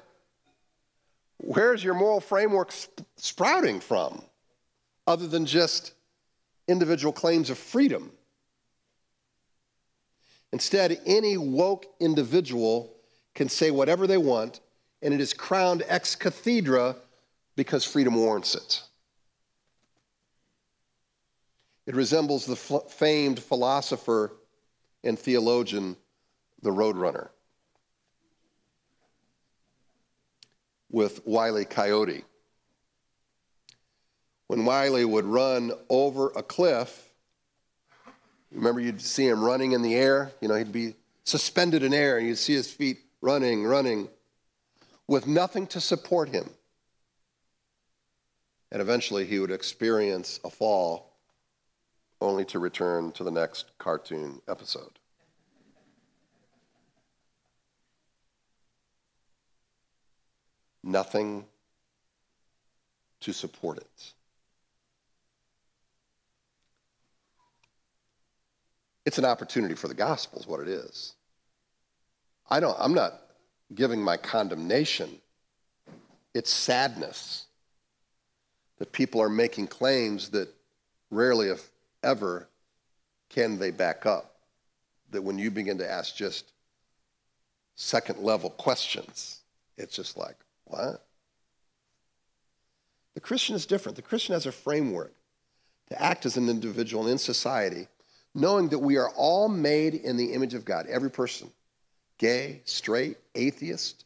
where's 1.39 1.83
your 1.83 1.95
moral 1.95 2.21
framework 2.21 2.73
sp- 2.73 3.05
sprouting 3.17 3.81
from 3.81 4.23
other 5.07 5.27
than 5.27 5.47
just 5.47 5.93
individual 6.69 7.13
claims 7.13 7.51
of 7.51 7.59
freedom? 7.59 8.11
Instead, 10.53 11.01
any 11.07 11.37
woke 11.37 11.87
individual 12.01 12.95
can 13.35 13.49
say 13.49 13.71
whatever 13.71 14.07
they 14.07 14.17
want, 14.17 14.61
and 15.03 15.13
it 15.13 15.21
is 15.21 15.35
crowned 15.35 15.83
ex 15.87 16.15
cathedra 16.17 16.97
because 17.57 17.85
freedom 17.85 18.15
warrants 18.15 18.55
it. 18.55 18.83
It 21.87 21.95
resembles 21.95 22.47
the 22.47 22.57
famed 22.57 23.39
philosopher 23.39 24.33
and 25.05 25.19
theologian 25.19 25.97
the 26.63 26.71
Roadrunner 26.71 27.29
with 30.91 31.25
Wiley 31.27 31.65
Coyote. 31.65 32.25
When 34.49 34.65
Wiley 34.65 35.05
would 35.05 35.25
run 35.25 35.73
over 35.89 36.31
a 36.37 36.43
cliff, 36.43 37.11
remember 38.53 38.81
you'd 38.81 39.01
see 39.01 39.27
him 39.27 39.45
running 39.45 39.73
in 39.73 39.83
the 39.83 39.95
air? 39.95 40.33
You 40.41 40.49
know, 40.49 40.55
he'd 40.55 40.73
be 40.73 40.95
suspended 41.25 41.83
in 41.83 41.93
air 41.93 42.19
and 42.19 42.27
you'd 42.27 42.39
see 42.39 42.55
his 42.55 42.71
feet 42.71 42.99
running, 43.21 43.65
running, 43.65 44.09
with 45.09 45.27
nothing 45.27 45.67
to 45.69 45.81
support 45.81 46.29
him. 46.29 46.49
And 48.71 48.81
eventually 48.81 49.25
he 49.25 49.39
would 49.39 49.51
experience 49.51 50.41
a 50.45 50.51
fall 50.51 51.13
only 52.21 52.45
to 52.47 52.59
return 52.59 53.13
to 53.13 53.25
the 53.25 53.31
next 53.31 53.71
cartoon 53.79 54.41
episode. 54.49 54.99
nothing 60.87 61.45
to 63.21 63.33
support 63.33 63.79
it. 63.79 64.13
It's 69.07 69.19
an 69.19 69.25
opportunity 69.25 69.75
for 69.75 69.87
the 69.87 69.95
gospel, 69.95 70.41
is 70.41 70.49
what 70.49 70.61
it 70.61 70.69
is. 70.69 71.15
I 72.51 72.61
don't, 72.61 72.77
I'm 72.79 72.93
not 72.93 73.15
giving 73.75 74.03
my 74.03 74.17
condemnation. 74.17 75.11
It's 76.35 76.51
sadness 76.51 77.47
that 78.79 78.93
people 78.93 79.23
are 79.23 79.29
making 79.29 79.69
claims 79.69 80.29
that 80.31 80.49
rarely, 81.11 81.49
if 81.49 81.71
ever, 82.03 82.49
can 83.31 83.59
they 83.59 83.71
back 83.71 84.07
up. 84.07 84.35
That 85.13 85.23
when 85.23 85.39
you 85.39 85.53
begin 85.53 85.79
to 85.79 85.91
ask 85.91 86.15
just 86.17 86.53
second 87.77 88.19
level 88.19 88.51
questions, 88.51 89.41
it's 89.79 89.95
just 89.95 90.17
like, 90.17 90.37
what? 90.65 91.07
The 93.15 93.21
Christian 93.21 93.55
is 93.55 93.67
different. 93.67 93.95
The 93.95 94.03
Christian 94.03 94.33
has 94.33 94.47
a 94.47 94.53
framework 94.53 95.15
to 95.91 96.03
act 96.03 96.27
as 96.27 96.37
an 96.37 96.49
individual 96.49 97.07
in 97.07 97.19
society, 97.19 97.87
knowing 98.37 98.69
that 98.69 98.79
we 98.79 98.99
are 98.99 99.09
all 99.17 99.49
made 99.49 99.95
in 99.95 100.17
the 100.17 100.35
image 100.35 100.53
of 100.55 100.65
God, 100.65 100.87
every 100.87 101.11
person 101.11 101.51
gay, 102.19 102.61
straight, 102.65 103.17
atheist, 103.35 104.05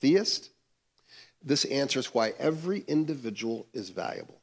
theist. 0.00 0.50
This 1.42 1.64
answers 1.66 2.14
why 2.14 2.34
every 2.38 2.84
individual 2.86 3.66
is 3.72 3.90
valuable. 3.90 4.40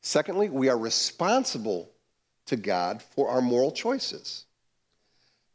Secondly, 0.00 0.48
we 0.48 0.68
are 0.68 0.78
responsible 0.78 1.90
to 2.46 2.56
God 2.56 3.02
for 3.02 3.28
our 3.28 3.40
moral 3.42 3.70
choices. 3.70 4.44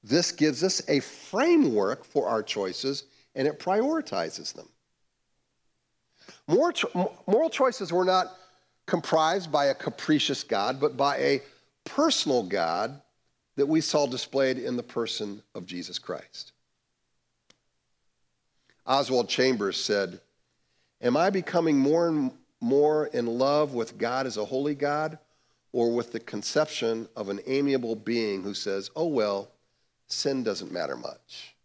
This 0.03 0.31
gives 0.31 0.63
us 0.63 0.81
a 0.88 0.99
framework 0.99 2.03
for 2.03 2.27
our 2.27 2.43
choices 2.43 3.05
and 3.36 3.47
it 3.47 3.59
prioritizes 3.59 4.53
them. 4.53 4.69
Moral 6.47 7.49
choices 7.49 7.91
were 7.91 8.05
not 8.05 8.38
comprised 8.86 9.51
by 9.51 9.65
a 9.65 9.75
capricious 9.75 10.43
God, 10.43 10.79
but 10.79 10.95
by 10.97 11.17
a 11.17 11.41
personal 11.86 12.43
God 12.43 13.01
that 13.55 13.67
we 13.67 13.81
saw 13.81 14.07
displayed 14.07 14.57
in 14.57 14.75
the 14.75 14.84
person 14.84 15.41
of 15.53 15.65
Jesus 15.65 15.99
Christ. 15.99 16.53
Oswald 18.86 19.29
Chambers 19.29 19.77
said, 19.77 20.19
Am 21.01 21.15
I 21.15 21.29
becoming 21.29 21.77
more 21.77 22.07
and 22.07 22.31
more 22.59 23.07
in 23.07 23.25
love 23.25 23.73
with 23.73 23.97
God 23.97 24.25
as 24.25 24.38
a 24.38 24.45
holy 24.45 24.75
God 24.75 25.17
or 25.71 25.93
with 25.93 26.11
the 26.11 26.19
conception 26.19 27.07
of 27.15 27.29
an 27.29 27.39
amiable 27.45 27.95
being 27.95 28.43
who 28.43 28.53
says, 28.53 28.89
Oh, 28.95 29.07
well, 29.07 29.49
sin 30.07 30.43
doesn't 30.43 30.71
matter 30.71 30.95
much? 30.95 31.55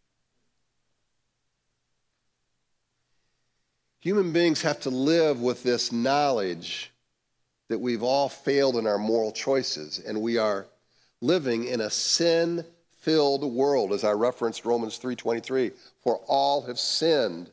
Human 4.00 4.32
beings 4.32 4.62
have 4.62 4.80
to 4.80 4.90
live 4.90 5.40
with 5.40 5.62
this 5.62 5.90
knowledge 5.90 6.92
that 7.68 7.78
we've 7.78 8.02
all 8.02 8.28
failed 8.28 8.76
in 8.76 8.86
our 8.86 8.98
moral 8.98 9.32
choices 9.32 9.98
and 9.98 10.20
we 10.20 10.38
are 10.38 10.66
living 11.20 11.64
in 11.64 11.80
a 11.80 11.90
sin 11.90 12.64
filled 13.00 13.44
world 13.44 13.92
as 13.92 14.04
i 14.04 14.10
referenced 14.10 14.64
romans 14.64 14.98
3.23 14.98 15.72
for 16.02 16.20
all 16.26 16.62
have 16.62 16.78
sinned 16.78 17.50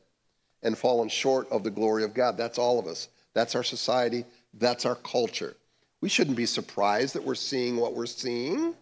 and 0.66 0.76
fallen 0.76 1.07
short 1.07 1.49
of 1.51 1.63
the 1.63 1.70
glory 1.70 2.03
of 2.03 2.13
god. 2.13 2.36
That's 2.36 2.57
all 2.57 2.80
of 2.80 2.88
us. 2.88 3.07
That's 3.34 3.55
our 3.55 3.63
society. 3.63 4.26
That's 4.55 4.86
our 4.86 4.95
culture. 4.95 5.55
We 6.01 6.09
shouldn't 6.09 6.36
be 6.36 6.47
surprised 6.47 7.13
that 7.16 7.24
we're 7.24 7.36
seeing 7.36 7.78
what 7.78 7.93
we're 7.93 8.07
seeing. 8.07 8.74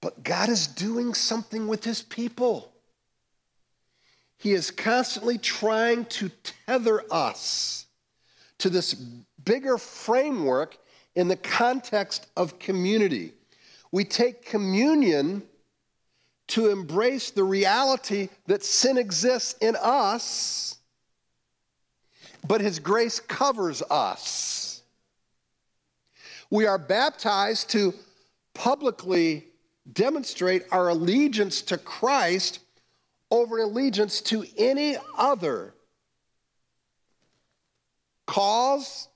But 0.00 0.24
god 0.24 0.48
is 0.48 0.66
doing 0.66 1.14
something 1.14 1.68
with 1.68 1.84
his 1.84 2.02
people. 2.02 2.72
He 4.38 4.52
is 4.52 4.72
constantly 4.72 5.38
trying 5.38 6.06
to 6.06 6.30
tether 6.66 7.04
us 7.10 7.86
to 8.62 8.70
this 8.70 8.94
bigger 8.94 9.76
framework 9.76 10.78
in 11.16 11.26
the 11.26 11.36
context 11.36 12.28
of 12.36 12.60
community. 12.60 13.32
We 13.90 14.04
take 14.04 14.44
communion 14.44 15.42
to 16.48 16.70
embrace 16.70 17.32
the 17.32 17.42
reality 17.42 18.28
that 18.46 18.62
sin 18.62 18.98
exists 18.98 19.56
in 19.60 19.76
us, 19.82 20.76
but 22.46 22.60
His 22.60 22.78
grace 22.78 23.18
covers 23.18 23.82
us. 23.90 24.82
We 26.48 26.66
are 26.66 26.78
baptized 26.78 27.70
to 27.70 27.92
publicly 28.54 29.48
demonstrate 29.92 30.66
our 30.70 30.90
allegiance 30.90 31.62
to 31.62 31.78
Christ 31.78 32.60
over 33.28 33.58
allegiance 33.58 34.20
to 34.20 34.44
any 34.56 34.96
other 35.18 35.74
cause, 38.26 39.08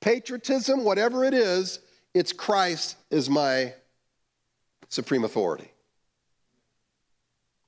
patriotism, 0.00 0.84
whatever 0.84 1.24
it 1.24 1.34
is, 1.34 1.80
it's 2.14 2.32
Christ 2.32 2.96
is 3.10 3.28
my 3.28 3.72
supreme 4.88 5.24
authority. 5.24 5.70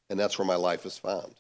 And 0.08 0.18
that's 0.18 0.38
where 0.38 0.46
my 0.46 0.56
life 0.56 0.86
is 0.86 0.98
found. 0.98 1.34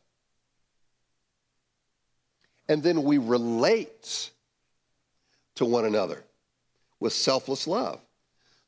And 2.68 2.82
then 2.82 3.02
we 3.02 3.18
relate 3.18 4.30
to 5.56 5.64
one 5.64 5.84
another 5.84 6.22
with 7.00 7.12
selfless 7.12 7.66
love 7.66 8.00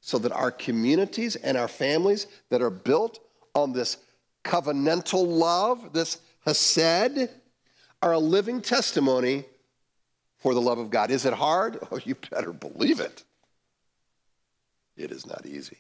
so 0.01 0.19
that 0.19 0.33
our 0.33 0.51
communities 0.51 1.37
and 1.37 1.57
our 1.57 1.69
families 1.69 2.27
that 2.51 2.61
are 2.61 2.71
built 2.71 3.21
on 3.55 3.73
this 3.73 3.99
covenantal 4.43 5.25
love, 5.25 5.93
this 5.93 6.21
hesed, 6.45 7.31
are 8.03 8.13
a 8.13 8.19
living 8.19 8.61
testimony 8.61 9.45
for 10.43 10.55
the 10.55 10.61
love 10.61 10.79
of 10.79 10.91
God. 10.91 11.11
Is 11.11 11.25
it 11.25 11.33
hard? 11.33 11.79
Oh, 11.91 12.01
you 12.05 12.17
better 12.31 12.53
believe 12.53 13.01
it. 13.01 13.23
It 14.97 15.11
is 15.11 15.27
not 15.27 15.47
easy. 15.47 15.79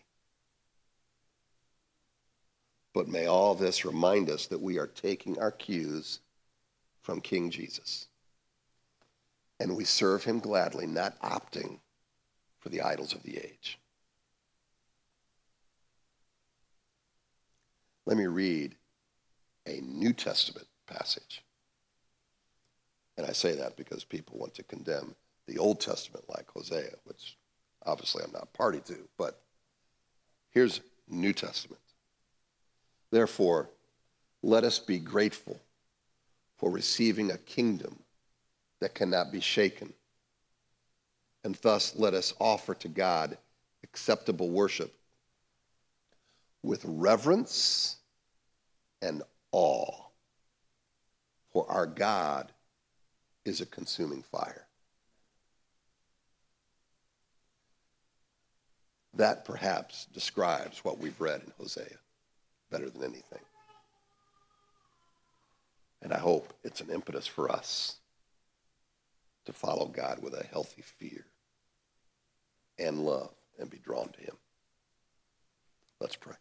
But 2.95 3.09
may 3.09 3.27
all 3.27 3.55
this 3.55 3.85
remind 3.85 4.31
us 4.31 4.47
that 4.47 4.61
we 4.61 4.79
are 4.79 4.87
taking 4.87 5.39
our 5.39 5.51
cues 5.51 6.21
from 7.01 7.21
King 7.21 7.51
Jesus. 7.51 8.07
And 9.59 9.77
we 9.77 9.85
serve 9.85 10.25
him 10.25 10.39
gladly, 10.39 10.87
not 10.87 11.19
opting 11.21 11.79
for 12.61 12.69
the 12.69 12.83
idols 12.83 13.15
of 13.15 13.23
the 13.23 13.39
age. 13.39 13.79
Let 18.05 18.17
me 18.17 18.27
read 18.27 18.77
a 19.67 19.81
New 19.81 20.13
Testament 20.13 20.67
passage. 20.87 21.43
And 23.23 23.31
I 23.31 23.35
say 23.35 23.55
that 23.55 23.77
because 23.77 24.03
people 24.03 24.37
want 24.37 24.53
to 24.55 24.65
condemn 24.65 25.15
the 25.47 25.57
Old 25.57 25.81
Testament 25.81 26.25
like 26.29 26.51
Hosea, 26.51 26.91
which 27.05 27.37
obviously 27.87 28.25
I'm 28.25 28.33
not 28.33 28.53
party 28.53 28.81
to, 28.87 28.97
but 29.17 29.41
here's 30.51 30.81
New 31.09 31.33
Testament. 31.33 31.81
Therefore, 33.13 33.71
let 34.43 34.65
us 34.65 34.81
be 34.81 34.99
grateful 34.99 35.61
for 36.57 36.73
receiving 36.73 37.31
a 37.31 37.39
kingdom 37.39 37.97
that 38.81 38.97
cannot 38.97 39.31
be 39.31 39.41
shaken. 39.41 39.93
And 41.45 41.55
thus 41.63 41.95
let 41.95 42.15
us 42.15 42.35
offer 42.41 42.75
to 42.75 42.89
God 42.89 43.39
acceptable 43.85 44.51
worship 44.51 44.93
with 46.65 46.85
reverence 46.85 47.99
and 49.01 49.23
awe. 49.53 49.95
For 51.53 51.71
our 51.71 51.87
God 51.87 52.51
is 53.45 53.61
a 53.61 53.67
consuming 53.67 54.23
fire. 54.23 54.67
That 59.15 59.45
perhaps 59.45 60.07
describes 60.07 60.85
what 60.85 60.99
we've 60.99 61.21
read 61.21 61.43
in 61.45 61.53
Hosea 61.59 61.99
better 62.71 62.89
than 62.89 63.03
anything. 63.03 63.43
And 66.01 66.13
I 66.13 66.19
hope 66.19 66.53
it's 66.65 66.81
an 66.81 66.91
impetus 66.91 67.27
for 67.27 67.51
us 67.51 67.97
to 69.45 69.53
follow 69.53 69.87
God 69.87 70.21
with 70.23 70.35
a 70.35 70.47
healthy 70.47 70.83
fear 70.83 71.27
and 72.79 73.05
love 73.05 73.35
and 73.59 73.71
be 73.71 73.79
drawn 73.79 74.09
to 74.09 74.21
him. 74.21 74.37
Let's 76.01 76.17
pray. 76.17 76.35